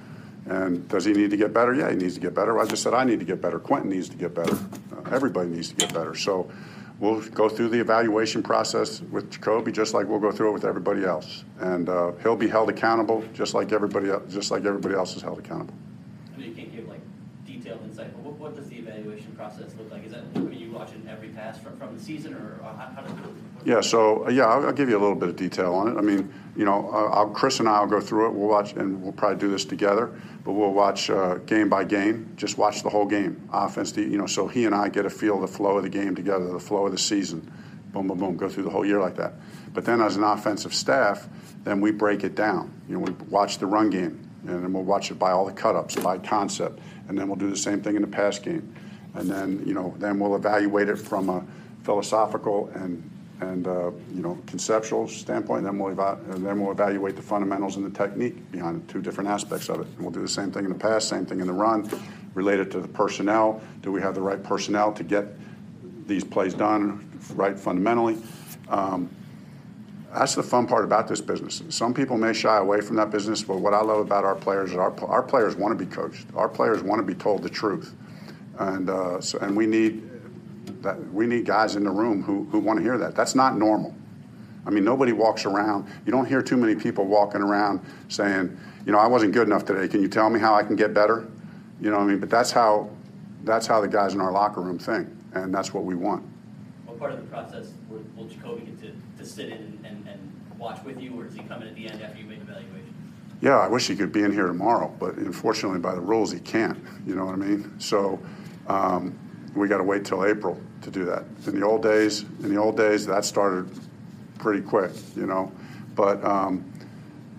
And 0.46 0.86
does 0.88 1.04
he 1.04 1.12
need 1.12 1.30
to 1.30 1.36
get 1.36 1.52
better? 1.52 1.74
Yeah, 1.74 1.90
he 1.90 1.96
needs 1.96 2.14
to 2.14 2.20
get 2.20 2.34
better. 2.34 2.58
I 2.58 2.66
just 2.66 2.82
said 2.82 2.94
I 2.94 3.04
need 3.04 3.18
to 3.18 3.24
get 3.24 3.40
better. 3.40 3.58
Quentin 3.58 3.90
needs 3.90 4.08
to 4.10 4.16
get 4.16 4.34
better. 4.34 4.54
Uh, 4.54 5.10
everybody 5.10 5.48
needs 5.48 5.68
to 5.70 5.74
get 5.74 5.92
better. 5.92 6.14
So 6.14 6.50
we'll 6.98 7.20
go 7.30 7.48
through 7.48 7.70
the 7.70 7.80
evaluation 7.80 8.42
process 8.42 9.00
with 9.00 9.30
Jacoby, 9.30 9.72
just 9.72 9.94
like 9.94 10.06
we'll 10.06 10.18
go 10.18 10.30
through 10.30 10.50
it 10.50 10.52
with 10.52 10.64
everybody 10.64 11.04
else. 11.04 11.44
And 11.60 11.88
uh, 11.88 12.12
he'll 12.22 12.36
be 12.36 12.48
held 12.48 12.68
accountable, 12.68 13.24
just 13.32 13.54
like 13.54 13.72
everybody, 13.72 14.10
just 14.28 14.50
like 14.50 14.64
everybody 14.64 14.94
else 14.94 15.16
is 15.16 15.22
held 15.22 15.38
accountable. 15.38 15.74
I 16.34 16.40
know 16.40 16.46
you 16.46 16.54
can't 16.54 16.74
give 16.74 16.88
like 16.88 17.00
detailed 17.46 17.82
insight, 17.82 18.14
but 18.14 18.23
what, 18.38 18.56
does 18.56 18.68
the 18.68 18.76
evaluation 18.76 19.32
process 19.32 19.74
look 19.78 19.90
like? 19.90 20.04
Is 20.04 20.12
that, 20.12 20.24
I 20.34 20.38
mean, 20.38 20.58
you 20.58 20.70
watch 20.70 20.84
watching 20.84 21.08
every 21.08 21.28
pass 21.28 21.58
from, 21.58 21.76
from 21.78 21.96
the 21.96 22.02
season, 22.02 22.34
or 22.34 22.58
how, 22.62 22.92
how 22.94 23.02
does 23.02 23.12
it? 23.12 23.18
Yeah, 23.64 23.80
so 23.80 24.28
yeah, 24.28 24.44
I'll, 24.44 24.66
I'll 24.66 24.72
give 24.72 24.88
you 24.88 24.98
a 24.98 25.00
little 25.00 25.14
bit 25.14 25.30
of 25.30 25.36
detail 25.36 25.74
on 25.74 25.88
it. 25.88 25.96
I 25.96 26.02
mean, 26.02 26.32
you 26.56 26.64
know, 26.64 26.90
I'll, 26.90 27.30
Chris 27.30 27.60
and 27.60 27.68
I 27.68 27.80
will 27.80 27.86
go 27.86 28.00
through 28.00 28.26
it. 28.26 28.34
We'll 28.34 28.48
watch, 28.48 28.74
and 28.74 29.02
we'll 29.02 29.12
probably 29.12 29.38
do 29.38 29.50
this 29.50 29.64
together. 29.64 30.12
But 30.44 30.52
we'll 30.52 30.72
watch 30.72 31.08
uh, 31.08 31.36
game 31.46 31.68
by 31.68 31.84
game. 31.84 32.32
Just 32.36 32.58
watch 32.58 32.82
the 32.82 32.90
whole 32.90 33.06
game, 33.06 33.48
offense. 33.52 33.96
You 33.96 34.18
know, 34.18 34.26
so 34.26 34.46
he 34.46 34.66
and 34.66 34.74
I 34.74 34.88
get 34.90 35.06
a 35.06 35.10
feel 35.10 35.36
of 35.36 35.40
the 35.40 35.56
flow 35.56 35.78
of 35.78 35.82
the 35.82 35.88
game 35.88 36.14
together, 36.14 36.52
the 36.52 36.60
flow 36.60 36.86
of 36.86 36.92
the 36.92 36.98
season. 36.98 37.50
Boom, 37.92 38.08
boom, 38.08 38.18
boom. 38.18 38.36
Go 38.36 38.48
through 38.48 38.64
the 38.64 38.70
whole 38.70 38.84
year 38.84 39.00
like 39.00 39.16
that. 39.16 39.34
But 39.72 39.84
then, 39.84 40.00
as 40.00 40.16
an 40.16 40.24
offensive 40.24 40.74
staff, 40.74 41.28
then 41.64 41.80
we 41.80 41.90
break 41.90 42.24
it 42.24 42.34
down. 42.34 42.72
You 42.88 42.98
know, 42.98 43.00
we 43.00 43.12
watch 43.30 43.58
the 43.58 43.66
run 43.66 43.88
game, 43.88 44.23
and 44.46 44.62
then 44.62 44.72
we'll 44.72 44.82
watch 44.82 45.10
it 45.10 45.18
by 45.18 45.30
all 45.30 45.44
the 45.44 45.52
cut-ups, 45.52 45.96
by 45.96 46.18
concept, 46.18 46.80
and 47.08 47.18
then 47.18 47.28
we'll 47.28 47.36
do 47.36 47.50
the 47.50 47.56
same 47.56 47.80
thing 47.82 47.96
in 47.96 48.02
the 48.02 48.08
pass 48.08 48.38
game. 48.38 48.74
And 49.14 49.30
then, 49.30 49.62
you 49.66 49.74
know, 49.74 49.94
then 49.98 50.18
we'll 50.18 50.36
evaluate 50.36 50.88
it 50.88 50.96
from 50.96 51.28
a 51.28 51.44
philosophical 51.82 52.68
and 52.74 53.10
and 53.40 53.66
uh, 53.66 53.90
you 54.12 54.22
know 54.22 54.38
conceptual 54.46 55.08
standpoint. 55.08 55.64
Then 55.64 55.78
we'll 55.78 55.92
eva- 55.92 56.18
then 56.26 56.60
we'll 56.60 56.72
evaluate 56.72 57.16
the 57.16 57.22
fundamentals 57.22 57.76
and 57.76 57.84
the 57.84 57.96
technique 57.96 58.50
behind 58.50 58.86
the 58.86 58.92
two 58.92 59.02
different 59.02 59.28
aspects 59.28 59.68
of 59.68 59.80
it. 59.80 59.86
And 59.86 60.00
we'll 60.00 60.10
do 60.10 60.22
the 60.22 60.28
same 60.28 60.50
thing 60.50 60.64
in 60.64 60.72
the 60.72 60.78
pass, 60.78 61.04
same 61.04 61.26
thing 61.26 61.40
in 61.40 61.46
the 61.46 61.52
run, 61.52 61.88
related 62.34 62.70
to 62.72 62.80
the 62.80 62.88
personnel. 62.88 63.60
Do 63.82 63.92
we 63.92 64.00
have 64.00 64.14
the 64.14 64.22
right 64.22 64.42
personnel 64.42 64.92
to 64.92 65.04
get 65.04 65.26
these 66.06 66.24
plays 66.24 66.54
done 66.54 67.08
right 67.34 67.58
fundamentally? 67.58 68.18
Um, 68.68 69.10
that's 70.14 70.34
the 70.34 70.42
fun 70.42 70.66
part 70.66 70.84
about 70.84 71.08
this 71.08 71.20
business. 71.20 71.62
Some 71.68 71.92
people 71.92 72.16
may 72.16 72.32
shy 72.32 72.56
away 72.58 72.80
from 72.80 72.96
that 72.96 73.10
business, 73.10 73.42
but 73.42 73.58
what 73.58 73.74
I 73.74 73.80
love 73.80 73.98
about 73.98 74.24
our 74.24 74.36
players 74.36 74.70
is 74.70 74.76
our, 74.76 74.94
our 75.06 75.22
players 75.22 75.56
want 75.56 75.76
to 75.76 75.84
be 75.84 75.90
coached. 75.90 76.26
Our 76.34 76.48
players 76.48 76.82
want 76.82 77.00
to 77.00 77.06
be 77.06 77.14
told 77.14 77.42
the 77.42 77.50
truth, 77.50 77.94
and 78.58 78.88
uh, 78.88 79.20
so, 79.20 79.38
and 79.40 79.56
we 79.56 79.66
need 79.66 80.08
that 80.82 81.12
we 81.12 81.26
need 81.26 81.46
guys 81.46 81.76
in 81.76 81.84
the 81.84 81.90
room 81.90 82.22
who, 82.22 82.44
who 82.44 82.58
want 82.58 82.78
to 82.78 82.82
hear 82.82 82.98
that. 82.98 83.14
That's 83.16 83.34
not 83.34 83.56
normal. 83.56 83.94
I 84.66 84.70
mean, 84.70 84.84
nobody 84.84 85.12
walks 85.12 85.44
around. 85.44 85.86
You 86.06 86.12
don't 86.12 86.26
hear 86.26 86.42
too 86.42 86.56
many 86.56 86.74
people 86.74 87.04
walking 87.06 87.42
around 87.42 87.80
saying, 88.08 88.56
you 88.86 88.92
know, 88.92 88.98
I 88.98 89.06
wasn't 89.06 89.32
good 89.32 89.46
enough 89.46 89.64
today. 89.64 89.88
Can 89.88 90.00
you 90.00 90.08
tell 90.08 90.30
me 90.30 90.40
how 90.40 90.54
I 90.54 90.62
can 90.62 90.76
get 90.76 90.94
better? 90.94 91.26
You 91.80 91.90
know 91.90 91.98
what 91.98 92.04
I 92.04 92.06
mean? 92.06 92.20
But 92.20 92.30
that's 92.30 92.50
how 92.50 92.90
that's 93.42 93.66
how 93.66 93.80
the 93.80 93.88
guys 93.88 94.14
in 94.14 94.20
our 94.20 94.32
locker 94.32 94.60
room 94.60 94.78
think, 94.78 95.08
and 95.32 95.52
that's 95.52 95.74
what 95.74 95.84
we 95.84 95.94
want. 95.94 96.24
What 96.94 97.00
part 97.00 97.12
of 97.12 97.22
the 97.22 97.26
process 97.26 97.72
will, 97.90 98.04
will 98.16 98.26
Jacoby 98.28 98.66
get 98.66 98.80
to, 98.82 98.92
to 99.18 99.28
sit 99.28 99.48
in 99.48 99.80
and, 99.84 100.06
and, 100.06 100.30
watch 100.56 100.80
with 100.84 101.00
you, 101.00 101.20
or 101.20 101.24
does 101.24 101.34
he 101.34 101.42
come 101.42 101.60
in 101.62 101.68
at 101.68 101.74
the 101.74 101.88
end 101.88 102.00
after 102.00 102.16
you 102.16 102.26
make 102.26 102.38
the 102.38 102.52
evaluation? 102.52 102.94
Yeah, 103.40 103.58
I 103.58 103.66
wish 103.66 103.88
he 103.88 103.96
could 103.96 104.12
be 104.12 104.22
in 104.22 104.32
here 104.32 104.46
tomorrow, 104.46 104.94
but 105.00 105.16
unfortunately, 105.16 105.80
by 105.80 105.96
the 105.96 106.00
rules, 106.00 106.30
he 106.30 106.38
can't. 106.38 106.78
You 107.04 107.16
know 107.16 107.26
what 107.26 107.32
I 107.32 107.38
mean? 107.38 107.80
So 107.80 108.20
um, 108.68 109.18
we 109.56 109.66
got 109.66 109.78
to 109.78 109.82
wait 109.82 110.04
till 110.04 110.24
April 110.24 110.58
to 110.82 110.92
do 110.92 111.04
that. 111.06 111.24
In 111.48 111.58
the 111.58 111.66
old 111.66 111.82
days, 111.82 112.22
in 112.44 112.54
the 112.54 112.60
old 112.60 112.76
days, 112.76 113.04
that 113.06 113.24
started 113.24 113.68
pretty 114.38 114.62
quick, 114.62 114.92
you 115.16 115.26
know. 115.26 115.50
But 115.96 116.24
um, 116.24 116.64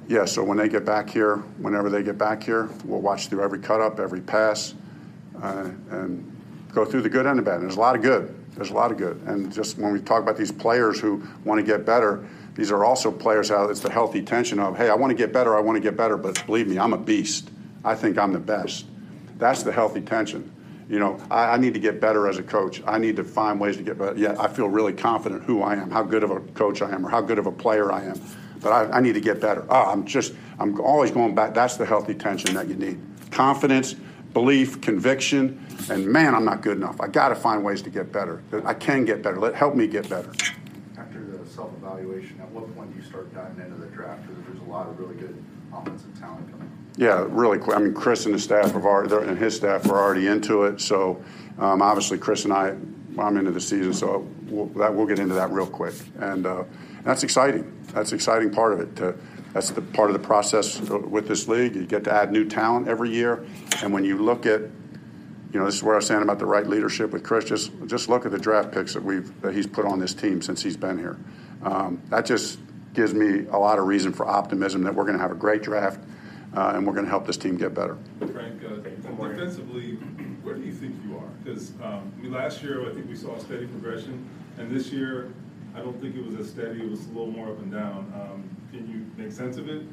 yeah, 0.09 0.25
so 0.25 0.43
when 0.43 0.57
they 0.57 0.67
get 0.67 0.83
back 0.83 1.09
here, 1.09 1.37
whenever 1.59 1.89
they 1.89 2.03
get 2.03 2.17
back 2.17 2.43
here, 2.43 2.69
we'll 2.83 3.01
watch 3.01 3.29
through 3.29 3.43
every 3.43 3.59
cut 3.59 3.79
up, 3.79 4.01
every 4.01 4.21
pass, 4.21 4.75
uh, 5.41 5.69
and 5.91 6.41
go 6.73 6.83
through 6.83 7.01
the 7.01 7.09
good 7.09 7.25
and 7.25 7.39
the 7.39 7.43
bad. 7.43 7.55
And 7.55 7.63
there's 7.63 7.77
a 7.77 7.79
lot 7.79 7.95
of 7.95 8.01
good. 8.01 8.35
There's 8.55 8.69
a 8.69 8.73
lot 8.73 8.91
of 8.91 8.97
good. 8.97 9.21
And 9.25 9.53
just 9.53 9.77
when 9.77 9.91
we 9.91 9.99
talk 9.99 10.23
about 10.23 10.37
these 10.37 10.51
players 10.51 10.99
who 10.99 11.23
want 11.43 11.59
to 11.59 11.65
get 11.65 11.85
better, 11.85 12.25
these 12.55 12.71
are 12.71 12.85
also 12.85 13.11
players 13.11 13.49
how 13.49 13.65
it's 13.69 13.81
the 13.81 13.91
healthy 13.91 14.21
tension 14.21 14.59
of, 14.59 14.77
hey, 14.77 14.89
I 14.89 14.95
want 14.95 15.11
to 15.11 15.15
get 15.15 15.33
better, 15.33 15.57
I 15.57 15.59
want 15.59 15.75
to 15.75 15.81
get 15.81 15.97
better, 15.97 16.15
but 16.15 16.45
believe 16.45 16.67
me, 16.67 16.79
I'm 16.79 16.93
a 16.93 16.97
beast. 16.97 17.49
I 17.83 17.95
think 17.95 18.17
I'm 18.17 18.33
the 18.33 18.39
best. 18.39 18.85
That's 19.37 19.63
the 19.63 19.71
healthy 19.71 20.01
tension. 20.01 20.51
You 20.89 20.99
know, 20.99 21.19
I, 21.29 21.53
I, 21.53 21.57
need 21.57 21.73
to 21.73 21.79
get 21.79 21.99
better 21.99 22.27
as 22.27 22.37
a 22.37 22.43
coach. 22.43 22.81
I 22.85 22.97
need 22.99 23.15
to 23.15 23.23
find 23.23 23.59
ways 23.59 23.77
to 23.77 23.83
get 23.83 23.97
better. 23.97 24.17
Yeah, 24.17 24.35
I 24.39 24.47
feel 24.47 24.69
really 24.69 24.93
confident 24.93 25.43
who 25.43 25.61
I 25.63 25.75
am, 25.75 25.89
how 25.89 26.03
good 26.03 26.23
of 26.23 26.31
a 26.31 26.39
coach 26.39 26.81
I 26.81 26.91
am, 26.91 27.05
or 27.05 27.09
how 27.09 27.21
good 27.21 27.39
of 27.39 27.47
a 27.47 27.51
player 27.51 27.91
I 27.91 28.03
am. 28.03 28.21
But 28.61 28.71
I, 28.71 28.97
I 28.97 28.99
need 29.01 29.13
to 29.13 29.21
get 29.21 29.41
better. 29.41 29.65
Oh, 29.67 29.91
I'm 29.91 30.05
just, 30.05 30.33
I'm 30.59 30.79
always 30.79 31.11
going 31.11 31.35
back. 31.35 31.53
That's 31.53 31.75
the 31.75 31.85
healthy 31.85 32.13
tension 32.13 32.53
that 32.53 32.67
you 32.67 32.75
need. 32.75 32.99
Confidence, 33.31 33.95
belief, 34.35 34.81
conviction, 34.81 35.65
and 35.89 36.05
man, 36.05 36.35
I'm 36.35 36.43
not 36.43 36.61
good 36.61 36.75
enough. 36.75 36.99
I 36.99 37.07
got 37.07 37.29
to 37.29 37.35
find 37.35 37.63
ways 37.63 37.81
to 37.83 37.89
get 37.89 38.11
better. 38.11 38.43
I 38.65 38.73
can 38.73 39.05
get 39.05 39.23
better. 39.23 39.39
Let 39.39 39.55
help 39.55 39.75
me 39.75 39.87
get 39.87 40.09
better. 40.09 40.29
After 40.97 41.23
the 41.23 41.49
self-evaluation, 41.49 42.41
at 42.41 42.51
what 42.51 42.63
point 42.75 42.91
do 42.91 42.99
you 42.99 43.05
start 43.05 43.33
diving 43.33 43.63
into 43.63 43.77
the 43.77 43.87
draft? 43.87 44.27
Because 44.27 44.43
there's 44.45 44.59
a 44.59 44.69
lot 44.69 44.87
of 44.87 44.99
really 44.99 45.15
good 45.15 45.41
offensive 45.73 46.19
talent 46.19 46.51
coming. 46.51 46.69
Yeah, 46.97 47.25
really. 47.29 47.61
I 47.73 47.79
mean, 47.79 47.93
Chris 47.93 48.25
and 48.25 48.33
his 48.33 48.43
staff 48.43 48.73
have 48.73 48.83
already, 48.83 49.15
and 49.25 49.37
his 49.37 49.55
staff 49.55 49.89
are 49.89 49.97
already 49.97 50.27
into 50.27 50.63
it. 50.63 50.81
So, 50.81 51.23
um, 51.57 51.81
obviously, 51.81 52.17
Chris 52.17 52.43
and 52.43 52.51
I, 52.51 52.75
I'm 53.17 53.37
into 53.37 53.51
the 53.51 53.61
season, 53.61 53.93
so 53.93 54.27
we'll, 54.49 54.65
that, 54.79 54.93
we'll 54.93 55.07
get 55.07 55.19
into 55.19 55.35
that 55.35 55.49
real 55.49 55.65
quick. 55.65 55.93
And 56.19 56.45
uh, 56.45 56.65
that's 57.05 57.23
exciting. 57.23 57.71
That's 57.93 58.11
exciting 58.11 58.51
part 58.51 58.73
of 58.73 58.81
it. 58.81 58.97
To, 58.97 59.15
that's 59.55 59.69
the 59.69 59.81
part 59.81 60.09
of 60.09 60.21
the 60.21 60.27
process 60.27 60.81
with 60.81 61.29
this 61.29 61.47
league. 61.47 61.75
You 61.75 61.85
get 61.85 62.03
to 62.03 62.13
add 62.13 62.29
new 62.29 62.43
talent 62.43 62.89
every 62.89 63.09
year, 63.09 63.45
and 63.81 63.93
when 63.93 64.03
you 64.03 64.17
look 64.17 64.45
at, 64.45 64.59
you 64.59 65.59
know, 65.59 65.65
this 65.65 65.75
is 65.75 65.81
where 65.81 65.95
I 65.95 65.99
was 65.99 66.07
saying 66.07 66.21
about 66.21 66.39
the 66.39 66.45
right 66.45 66.67
leadership 66.67 67.11
with 67.11 67.23
Chris. 67.23 67.45
Just 67.45 67.71
just 67.85 68.09
look 68.09 68.25
at 68.25 68.33
the 68.33 68.37
draft 68.37 68.73
picks 68.73 68.93
that 68.95 69.01
we've 69.01 69.41
that 69.41 69.55
he's 69.55 69.65
put 69.65 69.85
on 69.85 69.97
this 69.97 70.13
team 70.13 70.41
since 70.41 70.61
he's 70.61 70.75
been 70.75 70.97
here. 70.97 71.17
Um, 71.63 72.01
that 72.09 72.25
just 72.25 72.59
gives 72.93 73.13
me 73.13 73.45
a 73.49 73.57
lot 73.57 73.79
of 73.79 73.85
reason 73.85 74.11
for 74.11 74.27
optimism 74.27 74.83
that 74.83 74.93
we're 74.93 75.05
going 75.05 75.15
to 75.15 75.21
have 75.21 75.31
a 75.31 75.35
great 75.35 75.63
draft 75.63 76.01
uh, 76.53 76.73
and 76.75 76.85
we're 76.85 76.93
going 76.93 77.05
to 77.05 77.09
help 77.09 77.25
this 77.25 77.37
team 77.37 77.55
get 77.55 77.73
better. 77.73 77.97
Frank, 78.19 78.61
uh, 78.63 78.75
defensively, 78.75 79.93
where 80.43 80.55
do 80.55 80.63
you 80.63 80.73
think 80.73 80.95
you 81.05 81.17
are? 81.17 81.27
Because 81.43 81.71
um, 81.81 82.11
I 82.19 82.21
mean, 82.21 82.33
last 82.33 82.61
year 82.61 82.89
I 82.89 82.93
think 82.93 83.07
we 83.07 83.15
saw 83.15 83.35
a 83.35 83.39
steady 83.39 83.67
progression, 83.67 84.27
and 84.57 84.69
this 84.69 84.91
year 84.91 85.31
I 85.73 85.79
don't 85.79 85.99
think 86.01 86.17
it 86.17 86.25
was 86.25 86.35
as 86.35 86.49
steady. 86.49 86.81
It 86.81 86.89
was 86.89 87.05
a 87.05 87.09
little 87.09 87.31
more 87.31 87.49
up 87.49 87.59
and 87.59 87.71
down. 87.71 88.11
Um, 88.15 88.49
can 88.75 88.89
you 88.89 89.05
make 89.23 89.31
sense 89.31 89.57
of 89.57 89.69
it? 89.69 89.83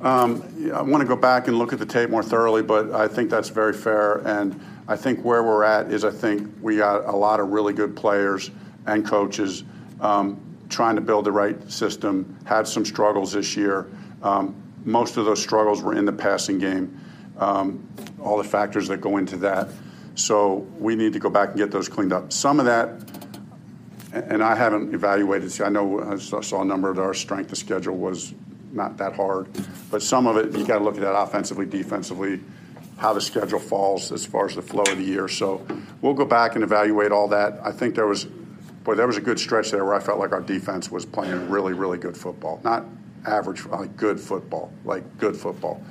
Um, 0.00 0.42
I 0.72 0.80
want 0.82 1.00
to 1.00 1.08
go 1.08 1.16
back 1.16 1.48
and 1.48 1.58
look 1.58 1.72
at 1.72 1.80
the 1.80 1.86
tape 1.86 2.10
more 2.10 2.22
thoroughly, 2.22 2.62
but 2.62 2.92
I 2.92 3.08
think 3.08 3.30
that's 3.30 3.48
very 3.48 3.72
fair. 3.72 4.18
And 4.18 4.60
I 4.86 4.96
think 4.96 5.24
where 5.24 5.42
we're 5.42 5.64
at 5.64 5.90
is 5.90 6.04
I 6.04 6.10
think 6.10 6.48
we 6.62 6.76
got 6.76 7.06
a 7.06 7.16
lot 7.16 7.40
of 7.40 7.48
really 7.48 7.72
good 7.72 7.96
players 7.96 8.50
and 8.86 9.04
coaches 9.04 9.64
um, 10.00 10.40
trying 10.68 10.94
to 10.94 11.00
build 11.00 11.26
the 11.26 11.32
right 11.32 11.70
system. 11.70 12.38
Had 12.44 12.68
some 12.68 12.84
struggles 12.84 13.32
this 13.32 13.56
year. 13.56 13.90
Um, 14.22 14.54
most 14.84 15.16
of 15.16 15.24
those 15.24 15.42
struggles 15.42 15.82
were 15.82 15.94
in 15.94 16.04
the 16.04 16.12
passing 16.12 16.58
game, 16.58 17.00
um, 17.38 17.86
all 18.22 18.38
the 18.38 18.44
factors 18.44 18.86
that 18.88 19.00
go 19.00 19.16
into 19.16 19.36
that. 19.38 19.68
So 20.14 20.66
we 20.78 20.94
need 20.94 21.12
to 21.12 21.18
go 21.18 21.30
back 21.30 21.50
and 21.50 21.58
get 21.58 21.72
those 21.72 21.88
cleaned 21.88 22.12
up. 22.12 22.32
Some 22.32 22.60
of 22.60 22.66
that, 22.66 23.17
and 24.12 24.42
I 24.42 24.54
haven't 24.54 24.94
evaluated. 24.94 25.50
See, 25.52 25.64
I 25.64 25.68
know 25.68 26.00
I 26.12 26.16
saw 26.16 26.62
a 26.62 26.64
number 26.64 26.90
of 26.90 26.98
our 26.98 27.14
strength 27.14 27.52
of 27.52 27.58
schedule 27.58 27.96
was 27.96 28.34
not 28.72 28.96
that 28.98 29.14
hard, 29.14 29.48
but 29.90 30.02
some 30.02 30.26
of 30.26 30.36
it 30.36 30.56
you 30.56 30.66
got 30.66 30.78
to 30.78 30.84
look 30.84 30.94
at 30.96 31.00
that 31.00 31.14
offensively, 31.14 31.66
defensively, 31.66 32.40
how 32.98 33.12
the 33.12 33.20
schedule 33.20 33.58
falls 33.58 34.12
as 34.12 34.26
far 34.26 34.46
as 34.46 34.54
the 34.54 34.62
flow 34.62 34.82
of 34.82 34.98
the 34.98 35.04
year. 35.04 35.28
So 35.28 35.66
we'll 36.02 36.14
go 36.14 36.24
back 36.24 36.54
and 36.54 36.64
evaluate 36.64 37.12
all 37.12 37.28
that. 37.28 37.60
I 37.62 37.72
think 37.72 37.94
there 37.94 38.06
was, 38.06 38.24
boy, 38.84 38.94
there 38.94 39.06
was 39.06 39.16
a 39.16 39.20
good 39.20 39.38
stretch 39.38 39.70
there 39.70 39.84
where 39.84 39.94
I 39.94 40.00
felt 40.00 40.18
like 40.18 40.32
our 40.32 40.40
defense 40.40 40.90
was 40.90 41.06
playing 41.06 41.48
really, 41.48 41.72
really 41.72 41.98
good 41.98 42.16
football. 42.16 42.60
Not 42.64 42.84
average, 43.26 43.64
like 43.66 43.96
good 43.96 44.18
football, 44.20 44.72
like 44.84 45.18
good 45.18 45.36
football. 45.36 45.82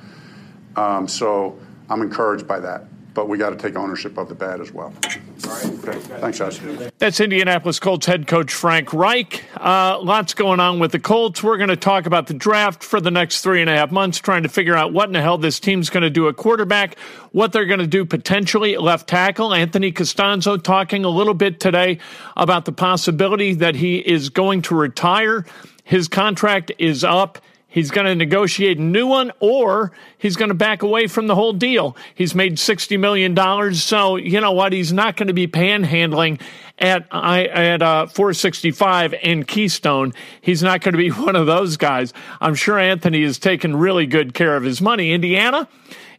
Um, 0.76 1.08
so 1.08 1.58
I'm 1.90 2.02
encouraged 2.02 2.48
by 2.48 2.60
that, 2.60 2.86
but 3.18 3.28
we 3.28 3.36
got 3.36 3.50
to 3.50 3.56
take 3.56 3.76
ownership 3.76 4.16
of 4.20 4.30
the 4.30 4.36
bad 4.36 4.62
as 4.62 4.72
well. 4.72 4.94
Okay. 5.04 5.98
Thanks, 6.20 6.38
Josh. 6.38 6.60
That's 7.00 7.20
Indianapolis 7.20 7.80
Colts 7.80 8.06
head 8.06 8.28
coach 8.28 8.54
Frank 8.54 8.94
Reich. 8.94 9.44
Uh, 9.56 10.00
lots 10.00 10.36
going 10.36 10.60
on 10.60 10.78
with 10.78 10.92
the 10.92 11.00
Colts. 11.00 11.42
We're 11.42 11.58
going 11.58 11.70
to 11.70 11.76
talk 11.76 12.06
about 12.06 12.28
the 12.28 12.36
draft 12.36 12.84
for 12.84 13.02
the 13.02 13.10
next 13.10 13.42
three 13.42 13.60
and 13.60 13.72
a 13.72 13.76
half 13.76 13.92
months, 13.92 14.20
trying 14.20 14.44
to 14.44 14.50
figure 14.50 14.76
out 14.76 14.94
what 14.94 15.10
in 15.10 15.14
the 15.14 15.22
hell 15.24 15.40
this 15.40 15.60
team's 15.60 15.90
going 15.90 16.04
to 16.04 16.12
do 16.12 16.28
at 16.28 16.36
quarterback, 16.36 17.00
what 17.32 17.54
they're 17.54 17.66
going 17.66 17.80
to 17.80 17.88
do 17.88 18.06
potentially 18.06 18.76
at 18.76 18.84
left 18.84 19.10
tackle. 19.10 19.52
Anthony 19.52 19.92
Castonzo 19.92 20.62
talking 20.62 21.04
a 21.04 21.10
little 21.10 21.34
bit 21.34 21.60
today 21.60 21.98
about 22.36 22.66
the 22.66 22.72
possibility 22.72 23.56
that 23.56 23.74
he 23.74 23.98
is 23.98 24.30
going 24.30 24.62
to 24.62 24.76
retire 24.76 25.44
his 25.88 26.10
contract 26.10 26.70
is 26.78 27.04
up. 27.06 27.40
He's 27.70 27.92
going 27.92 28.06
to 28.06 28.16
negotiate 28.16 28.78
a 28.78 28.82
new 28.82 29.08
one 29.08 29.32
or 29.40 29.92
he's 30.18 30.38
going 30.38 30.50
to 30.50 30.56
back 30.56 30.84
away 30.84 31.08
from 31.08 31.28
the 31.28 31.36
whole 31.36 31.54
deal. 31.54 31.98
He's 32.16 32.34
made 32.34 32.56
$60 32.56 32.98
million. 33.00 33.76
So, 33.76 34.16
you 34.16 34.40
know 34.40 34.54
what? 34.54 34.72
He's 34.72 34.94
not 34.94 35.18
going 35.18 35.28
to 35.28 35.34
be 35.34 35.48
panhandling 35.48 36.40
at, 36.80 37.08
at 37.12 37.82
uh, 37.82 38.08
465 38.08 39.16
and 39.22 39.48
Keystone. 39.48 40.14
He's 40.40 40.64
not 40.64 40.82
going 40.82 40.94
to 40.94 40.98
be 40.98 41.10
one 41.26 41.36
of 41.36 41.46
those 41.46 41.78
guys. 41.78 42.14
I'm 42.40 42.56
sure 42.56 42.80
Anthony 42.80 43.24
has 43.24 43.38
taken 43.38 43.76
really 43.76 44.06
good 44.06 44.34
care 44.34 44.56
of 44.56 44.64
his 44.64 44.82
money. 44.82 45.12
Indiana, 45.12 45.68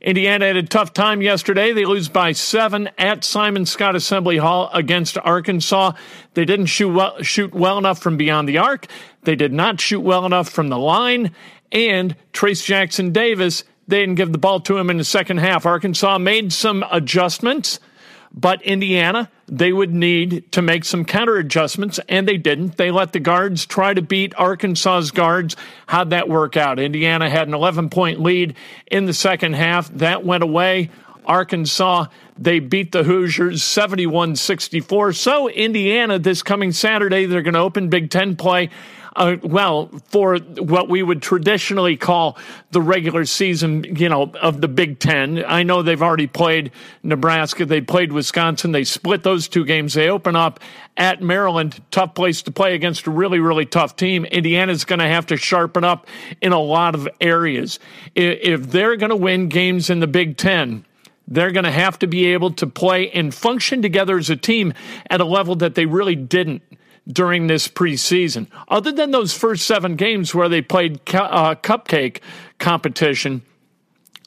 Indiana 0.00 0.46
had 0.46 0.56
a 0.56 0.62
tough 0.62 0.92
time 0.92 1.22
yesterday. 1.22 1.72
They 1.72 1.84
lose 1.84 2.08
by 2.08 2.32
seven 2.32 2.88
at 2.98 3.24
Simon 3.24 3.64
Skjodt 3.64 3.96
Assembly 3.96 4.36
Hall 4.36 4.70
against 4.72 5.18
Arkansas. 5.18 5.92
They 6.34 6.44
didn't 6.44 6.66
shoot 6.66 6.90
well, 6.90 7.20
shoot 7.22 7.52
well 7.52 7.78
enough 7.78 8.00
from 8.00 8.16
beyond 8.16 8.48
the 8.48 8.58
arc. 8.58 8.86
They 9.22 9.34
did 9.34 9.52
not 9.52 9.80
shoot 9.80 10.00
well 10.00 10.24
enough 10.24 10.48
from 10.48 10.68
the 10.68 10.78
line. 10.78 11.32
And 11.72 12.14
Trayce 12.32 12.64
Jackson 12.64 13.12
Davis, 13.12 13.64
they 13.88 14.00
didn't 14.00 14.14
give 14.14 14.32
the 14.32 14.38
ball 14.38 14.60
to 14.60 14.78
him 14.78 14.88
in 14.88 14.98
the 14.98 15.04
second 15.04 15.38
half. 15.38 15.66
Arkansas 15.66 16.18
made 16.18 16.52
some 16.52 16.84
adjustments 16.90 17.80
but 18.32 18.62
Indiana, 18.62 19.30
they 19.46 19.72
would 19.72 19.92
need 19.92 20.50
to 20.52 20.62
make 20.62 20.84
some 20.84 21.04
counter 21.04 21.36
adjustments, 21.36 21.98
and 22.08 22.28
they 22.28 22.36
didn't. 22.36 22.76
They 22.76 22.90
let 22.90 23.12
the 23.12 23.20
guards 23.20 23.66
try 23.66 23.94
to 23.94 24.02
beat 24.02 24.34
Arkansas's 24.36 25.10
guards. 25.10 25.56
How'd 25.86 26.10
that 26.10 26.28
work 26.28 26.56
out? 26.56 26.78
Indiana 26.78 27.30
had 27.30 27.48
an 27.48 27.54
11 27.54 27.90
point 27.90 28.20
lead 28.20 28.54
in 28.90 29.06
the 29.06 29.14
second 29.14 29.54
half. 29.54 29.88
That 29.88 30.24
went 30.24 30.42
away. 30.42 30.90
Arkansas, 31.24 32.06
they 32.38 32.58
beat 32.58 32.92
the 32.92 33.04
Hoosiers 33.04 33.62
71 33.62 34.36
64. 34.36 35.12
So, 35.12 35.48
Indiana, 35.48 36.18
this 36.18 36.42
coming 36.42 36.72
Saturday, 36.72 37.26
they're 37.26 37.42
going 37.42 37.54
to 37.54 37.60
open 37.60 37.88
Big 37.88 38.10
Ten 38.10 38.34
play 38.34 38.70
uh, 39.18 39.36
well, 39.42 39.90
for 40.06 40.38
what 40.38 40.88
we 40.88 41.02
would 41.02 41.20
traditionally 41.20 41.96
call 41.96 42.38
the 42.70 42.80
regular 42.80 43.24
season, 43.24 43.84
you 43.96 44.08
know, 44.08 44.30
of 44.40 44.60
the 44.60 44.68
Big 44.68 45.00
Ten. 45.00 45.44
I 45.44 45.64
know 45.64 45.82
they've 45.82 46.02
already 46.02 46.28
played 46.28 46.70
Nebraska, 47.02 47.66
they 47.66 47.80
played 47.80 48.12
Wisconsin, 48.12 48.70
they 48.70 48.84
split 48.84 49.24
those 49.24 49.48
two 49.48 49.64
games. 49.64 49.94
They 49.94 50.08
open 50.08 50.36
up 50.36 50.60
at 50.96 51.20
Maryland, 51.20 51.82
tough 51.90 52.14
place 52.14 52.42
to 52.42 52.52
play 52.52 52.76
against 52.76 53.08
a 53.08 53.10
really, 53.10 53.40
really 53.40 53.66
tough 53.66 53.96
team. 53.96 54.24
Indiana's 54.24 54.84
going 54.84 55.00
to 55.00 55.08
have 55.08 55.26
to 55.26 55.36
sharpen 55.36 55.82
up 55.82 56.06
in 56.40 56.52
a 56.52 56.60
lot 56.60 56.94
of 56.94 57.08
areas. 57.20 57.80
If 58.14 58.70
they're 58.70 58.96
going 58.96 59.10
to 59.10 59.16
win 59.16 59.48
games 59.48 59.90
in 59.90 59.98
the 59.98 60.06
Big 60.06 60.36
Ten, 60.36 60.84
they're 61.26 61.50
going 61.50 61.64
to 61.64 61.72
have 61.72 61.98
to 61.98 62.06
be 62.06 62.26
able 62.26 62.52
to 62.52 62.68
play 62.68 63.10
and 63.10 63.34
function 63.34 63.82
together 63.82 64.16
as 64.16 64.30
a 64.30 64.36
team 64.36 64.72
at 65.10 65.20
a 65.20 65.24
level 65.24 65.56
that 65.56 65.74
they 65.74 65.86
really 65.86 66.14
didn't 66.14 66.62
during 67.10 67.46
this 67.46 67.68
preseason. 67.68 68.48
Other 68.68 68.92
than 68.92 69.10
those 69.10 69.32
first 69.32 69.66
seven 69.66 69.96
games 69.96 70.34
where 70.34 70.48
they 70.48 70.62
played 70.62 71.00
uh, 71.14 71.54
cupcake 71.56 72.20
competition, 72.58 73.42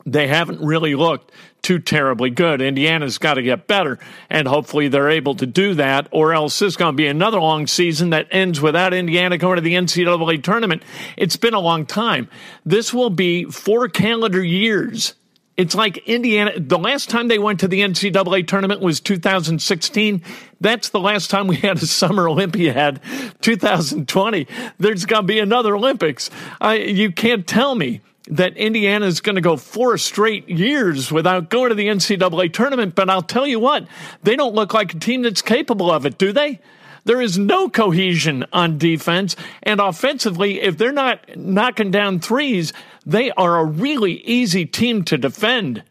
they 0.06 0.28
haven't 0.28 0.62
really 0.62 0.96
looked 0.96 1.32
too 1.62 1.78
terribly 1.78 2.32
good. 2.32 2.60
Indiana's 2.60 3.20
got 3.20 3.36
to 3.36 3.44
get 3.44 3.67
better, 3.67 4.00
and 4.30 4.48
hopefully 4.48 4.88
they're 4.88 5.12
able 5.12 5.36
to 5.36 5.46
do 5.46 5.76
that, 5.76 6.08
or 6.12 6.34
else 6.34 6.60
it's 6.62 6.76
going 6.76 6.94
to 6.94 6.98
be 6.98 7.08
another 7.08 7.39
long 7.39 7.67
season 7.67 8.10
that 8.10 8.28
ends 8.32 8.60
without 8.60 8.94
Indiana 8.94 9.38
going 9.38 9.58
to 9.58 9.62
the 9.62 9.76
NCAA 9.76 10.44
tournament. 10.44 10.82
It's 11.17 11.36
been 11.36 11.54
a 11.54 11.60
long 11.60 11.86
time. 11.86 12.30
This 12.65 12.94
will 12.94 13.12
be 13.12 13.46
four 13.46 13.89
calendar 13.89 14.44
years 14.44 15.13
it's 15.62 15.76
like 15.76 16.00
Indiana. 16.08 16.60
The 16.60 16.80
last 16.80 17.12
time 17.12 17.28
they 17.28 17.38
went 17.38 17.60
to 17.60 17.67
the 17.67 17.82
NCAA 17.82 18.47
tournament 18.47 18.82
was 18.82 19.00
2016. 19.00 20.24
That's 20.60 20.89
the 20.89 21.00
last 21.00 21.30
time 21.30 21.45
we 21.45 21.56
had 21.58 21.78
a 21.78 21.86
Summer 21.86 22.28
Olympiad, 22.28 23.00
2020. 23.41 24.47
There's 24.80 25.06
going 25.06 25.21
to 25.21 25.28
be 25.28 25.38
another 25.38 25.76
Olympics. 25.76 26.32
I, 26.60 26.78
you 26.78 27.12
can't 27.12 27.45
tell 27.45 27.76
me 27.76 28.02
that 28.28 28.58
Indiana 28.58 29.06
is 29.06 29.21
going 29.21 29.36
to 29.36 29.41
go 29.41 29.56
four 29.56 30.00
straight 30.00 30.50
years 30.50 31.12
without 31.12 31.52
going 31.52 31.69
to 31.69 31.76
the 31.76 31.88
NCAA 31.88 32.52
tournament. 32.52 32.95
But 32.95 33.12
I'll 33.12 33.21
tell 33.21 33.45
you 33.45 33.60
what, 33.60 33.86
they 34.24 34.36
don't 34.36 34.56
look 34.56 34.74
like 34.74 34.95
a 34.95 35.00
team 35.00 35.21
that's 35.21 35.43
capable 35.43 35.91
of 35.91 36.08
it, 36.08 36.17
do 36.17 36.34
they? 36.34 36.60
There 37.04 37.21
is 37.21 37.38
no 37.38 37.69
cohesion 37.69 38.45
on 38.52 38.80
defense. 38.80 39.36
And 39.62 39.80
offensively, 39.80 40.62
if 40.62 40.78
they're 40.78 40.91
not 40.91 41.38
knocking 41.38 41.91
down 41.91 42.19
threes, 42.19 42.74
they 43.05 43.31
are 43.31 43.59
a 43.59 43.65
really 43.65 44.13
easy 44.21 44.65
team 44.65 45.03
to 45.05 45.17
defend. 45.17 45.83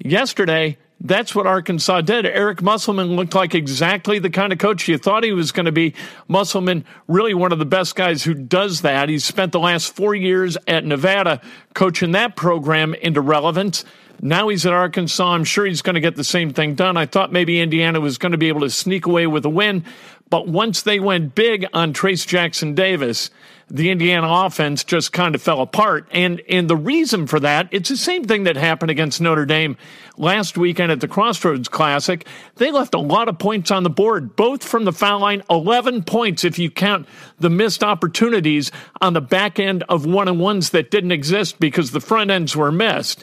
Yesterday, 0.00 0.78
that's 1.00 1.34
what 1.34 1.46
Arkansas 1.46 2.00
did. 2.00 2.26
Eric 2.26 2.60
Musselman 2.60 3.14
looked 3.14 3.34
like 3.34 3.54
exactly 3.54 4.18
the 4.18 4.30
kind 4.30 4.52
of 4.52 4.58
coach 4.58 4.88
you 4.88 4.98
thought 4.98 5.22
he 5.22 5.32
was 5.32 5.52
going 5.52 5.66
to 5.66 5.72
be. 5.72 5.94
Musselman, 6.26 6.84
really 7.06 7.34
one 7.34 7.52
of 7.52 7.58
the 7.58 7.64
best 7.64 7.94
guys 7.94 8.24
who 8.24 8.34
does 8.34 8.80
that. 8.80 9.08
He's 9.08 9.24
spent 9.24 9.52
the 9.52 9.60
last 9.60 9.94
four 9.94 10.14
years 10.14 10.56
at 10.66 10.84
Nevada 10.84 11.40
coaching 11.74 12.12
that 12.12 12.34
program 12.34 12.94
into 12.94 13.20
relevance. 13.20 13.84
Now 14.20 14.48
he's 14.48 14.66
at 14.66 14.72
Arkansas. 14.72 15.24
I'm 15.24 15.44
sure 15.44 15.64
he's 15.66 15.82
going 15.82 15.94
to 15.94 16.00
get 16.00 16.16
the 16.16 16.24
same 16.24 16.52
thing 16.52 16.74
done. 16.74 16.96
I 16.96 17.06
thought 17.06 17.32
maybe 17.32 17.60
Indiana 17.60 18.00
was 18.00 18.18
going 18.18 18.32
to 18.32 18.38
be 18.38 18.48
able 18.48 18.62
to 18.62 18.70
sneak 18.70 19.06
away 19.06 19.28
with 19.28 19.44
a 19.44 19.50
win, 19.50 19.84
but 20.30 20.48
once 20.48 20.82
they 20.82 20.98
went 20.98 21.36
big 21.36 21.66
on 21.72 21.92
Trayce 21.92 22.26
Jackson 22.26 22.74
Davis, 22.74 23.30
the 23.70 23.90
Indiana 23.90 24.26
offense 24.28 24.84
just 24.84 25.12
kind 25.12 25.34
of 25.34 25.42
fell 25.42 25.60
apart. 25.60 26.08
And 26.10 26.40
and 26.48 26.68
the 26.68 26.76
reason 26.76 27.26
for 27.26 27.40
that, 27.40 27.68
it's 27.70 27.88
the 27.88 27.96
same 27.96 28.24
thing 28.24 28.44
that 28.44 28.56
happened 28.56 28.90
against 28.90 29.20
Notre 29.20 29.46
Dame 29.46 29.76
last 30.16 30.56
weekend 30.56 30.90
at 30.90 31.00
the 31.00 31.08
Crossroads 31.08 31.68
Classic. 31.68 32.26
They 32.56 32.70
left 32.70 32.94
a 32.94 32.98
lot 32.98 33.28
of 33.28 33.38
points 33.38 33.70
on 33.70 33.82
the 33.82 33.90
board, 33.90 34.36
both 34.36 34.64
from 34.64 34.84
the 34.84 34.92
foul 34.92 35.20
line, 35.20 35.42
11 35.50 36.04
points 36.04 36.44
if 36.44 36.58
you 36.58 36.70
count 36.70 37.06
the 37.38 37.50
missed 37.50 37.84
opportunities 37.84 38.72
on 39.00 39.12
the 39.12 39.20
back 39.20 39.58
end 39.58 39.84
of 39.88 40.06
one 40.06 40.28
and 40.28 40.40
ones 40.40 40.70
that 40.70 40.90
didn't 40.90 41.12
exist 41.12 41.60
because 41.60 41.90
the 41.90 42.00
front 42.00 42.30
ends 42.30 42.56
were 42.56 42.72
missed. 42.72 43.22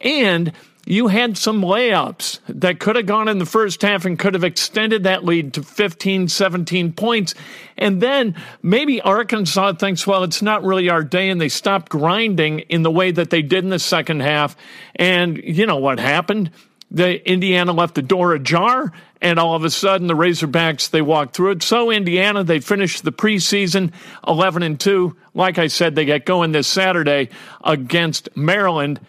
And 0.00 0.52
you 0.86 1.08
had 1.08 1.38
some 1.38 1.62
layups 1.62 2.40
that 2.48 2.78
could 2.78 2.96
have 2.96 3.06
gone 3.06 3.28
in 3.28 3.38
the 3.38 3.46
first 3.46 3.80
half 3.82 4.04
and 4.04 4.18
could 4.18 4.34
have 4.34 4.44
extended 4.44 5.04
that 5.04 5.24
lead 5.24 5.54
to 5.54 5.62
15, 5.62 6.28
17 6.28 6.92
points. 6.92 7.34
And 7.78 8.00
then 8.02 8.34
maybe 8.62 9.00
Arkansas 9.00 9.74
thinks, 9.74 10.06
well, 10.06 10.24
it's 10.24 10.42
not 10.42 10.62
really 10.62 10.90
our 10.90 11.02
day, 11.02 11.30
and 11.30 11.40
they 11.40 11.48
stopped 11.48 11.90
grinding 11.90 12.60
in 12.60 12.82
the 12.82 12.90
way 12.90 13.10
that 13.10 13.30
they 13.30 13.42
did 13.42 13.64
in 13.64 13.70
the 13.70 13.78
second 13.78 14.20
half. 14.20 14.56
And 14.96 15.38
you 15.38 15.66
know 15.66 15.78
what 15.78 15.98
happened? 15.98 16.50
The 16.90 17.26
Indiana 17.28 17.72
left 17.72 17.94
the 17.94 18.02
door 18.02 18.34
ajar, 18.34 18.92
and 19.20 19.38
all 19.38 19.56
of 19.56 19.64
a 19.64 19.70
sudden 19.70 20.06
the 20.06 20.14
Razorbacks 20.14 20.90
they 20.90 21.02
walked 21.02 21.34
through 21.34 21.52
it. 21.52 21.62
So 21.62 21.90
Indiana 21.90 22.44
they 22.44 22.60
finished 22.60 23.04
the 23.04 23.10
preseason 23.10 23.92
11 24.28 24.62
and 24.62 24.78
2. 24.78 25.16
Like 25.32 25.58
I 25.58 25.68
said, 25.68 25.94
they 25.94 26.04
get 26.04 26.26
going 26.26 26.52
this 26.52 26.68
Saturday 26.68 27.30
against 27.64 28.28
Maryland 28.36 29.00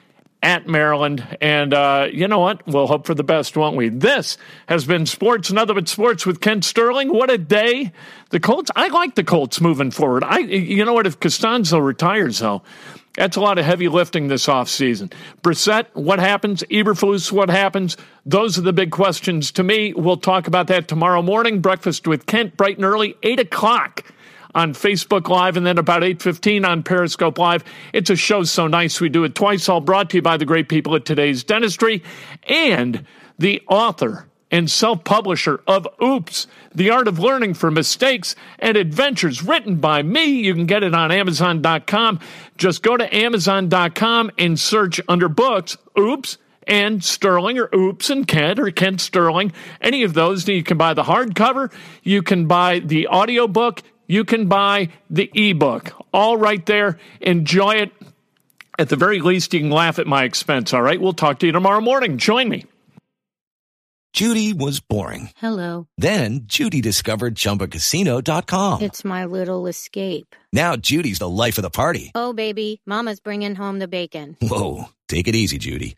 at 0.46 0.68
Maryland. 0.68 1.38
And 1.42 1.74
uh, 1.74 2.08
you 2.14 2.28
know 2.28 2.38
what? 2.38 2.66
We'll 2.68 2.86
hope 2.86 3.08
for 3.08 3.16
the 3.16 3.24
best, 3.24 3.58
won't 3.58 3.76
we? 3.76 3.90
This 3.90 4.38
has 4.68 4.86
been 4.86 5.08
Sports, 5.08 5.50
another 5.50 5.74
but 5.74 5.90
Sports 5.90 6.24
with 6.24 6.40
Kent 6.40 6.64
Sterling. 6.64 7.12
What 7.12 7.32
a 7.32 7.40
day. 7.40 7.92
The 8.30 8.40
Colts, 8.40 8.70
I 8.76 8.90
like 8.90 9.16
the 9.16 9.24
Colts 9.24 9.60
moving 9.60 9.90
forward. 9.90 10.24
I, 10.24 10.38
You 10.38 10.86
know 10.86 10.94
what? 10.94 11.08
If 11.08 11.20
Castonzo 11.20 11.84
retires, 11.84 12.40
though, 12.40 12.62
that's 13.16 13.38
a 13.38 13.42
lot 13.42 13.58
of 13.58 13.66
heavy 13.66 13.88
lifting 13.88 14.28
this 14.28 14.46
offseason. 14.46 15.12
Brissett, 15.42 15.88
what 15.94 16.20
happens? 16.20 16.62
Eberflus, 16.70 17.32
what 17.32 17.50
happens? 17.50 17.98
Those 18.24 18.60
are 18.60 18.62
the 18.62 18.74
big 18.74 18.92
questions 18.92 19.52
to 19.54 19.64
me. 19.64 19.94
We'll 19.94 20.18
talk 20.18 20.46
about 20.46 20.68
that 20.68 20.88
tomorrow 20.88 21.24
morning. 21.24 21.60
Breakfast 21.60 22.08
with 22.08 22.28
Kent, 22.28 22.56
bright 22.56 22.76
and 22.76 22.86
early, 22.86 23.16
8 23.24 23.40
o'clock 23.40 24.04
on 24.56 24.74
Facebook 24.74 25.30
Live 25.30 25.58
and 25.58 25.66
then 25.66 25.78
about 25.78 26.02
8.15 26.02 26.66
on 26.66 26.82
Periscope 26.82 27.38
Live. 27.38 27.64
It's 27.94 28.10
a 28.10 28.16
show 28.16 28.44
so 28.44 28.66
nice 28.66 29.00
we 29.00 29.10
do 29.10 29.24
it 29.26 29.36
twice, 29.36 29.70
all 29.70 29.82
brought 29.82 30.10
to 30.10 30.18
you 30.18 30.22
by 30.22 30.38
the 30.38 30.46
great 30.46 30.70
people 30.70 30.96
at 30.96 31.06
Today's 31.06 31.44
Dentistry 31.44 32.02
and 32.44 33.06
the 33.38 33.62
author 33.68 34.26
and 34.52 34.72
self-publisher 34.72 35.62
of 35.68 35.88
Oops, 36.02 36.48
The 36.74 36.90
Art 36.90 37.08
of 37.08 37.20
Learning 37.20 37.54
from 37.54 37.74
Mistakes 37.74 38.36
and 38.60 38.78
Adventures, 38.78 39.44
written 39.44 39.78
by 39.78 40.02
me. 40.02 40.26
You 40.26 40.54
can 40.54 40.66
get 40.66 40.84
it 40.84 40.96
on 40.96 41.12
Amazon.com. 41.12 42.20
Just 42.58 42.82
go 42.82 42.96
to 42.96 43.14
Amazon.com 43.14 44.32
and 44.38 44.60
search 44.60 45.02
under 45.10 45.28
books, 45.28 45.78
Oops, 46.00 46.38
and 46.68 47.04
Sterling 47.04 47.60
or 47.60 47.70
Oops 47.76 48.10
and 48.10 48.28
Kent 48.28 48.60
or 48.60 48.72
Kent 48.72 49.02
Sterling. 49.02 49.52
Any 49.82 50.04
of 50.04 50.14
those. 50.14 50.48
You 50.48 50.64
can 50.64 50.78
buy 50.78 50.94
the 50.94 51.04
hardcover. 51.04 51.72
You 52.04 52.24
can 52.24 52.48
buy 52.48 52.80
the 52.80 53.08
audiobook 53.08 53.82
you 54.08 54.26
can 54.26 54.48
buy 54.48 54.90
the 55.10 55.30
ebook. 55.34 55.94
All 56.14 56.38
right 56.38 56.66
there. 56.66 57.00
Enjoy 57.22 57.76
it. 57.76 57.92
At 58.78 58.90
the 58.90 58.96
very 58.96 59.22
least, 59.22 59.54
you 59.54 59.62
can 59.62 59.70
laugh 59.70 60.00
at 60.00 60.08
my 60.08 60.24
expense. 60.24 60.74
All 60.74 60.82
right. 60.82 61.00
We'll 61.00 61.14
talk 61.14 61.40
to 61.40 61.46
you 61.46 61.52
tomorrow 61.52 61.82
morning. 61.82 62.18
Join 62.18 62.50
me. 62.50 62.66
Judy 64.14 64.54
was 64.54 64.80
boring. 64.80 65.32
Hello. 65.36 65.88
Then 65.98 66.44
Judy 66.46 66.80
discovered 66.80 67.36
chumbacasino.com. 67.36 68.82
It's 68.82 69.04
my 69.04 69.26
little 69.26 69.68
escape. 69.68 70.36
Now 70.54 70.78
Judy's 70.78 71.20
the 71.20 71.28
life 71.30 71.58
of 71.58 71.64
the 71.64 71.70
party. 71.70 72.12
Oh, 72.16 72.32
baby. 72.32 72.80
Mama's 72.86 73.20
bringing 73.20 73.56
home 73.56 73.80
the 73.80 73.90
bacon. 73.90 74.38
Whoa. 74.42 74.86
Take 75.10 75.28
it 75.28 75.36
easy, 75.36 75.58
Judy. 75.58 75.98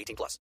18 0.01 0.15
plus. 0.15 0.39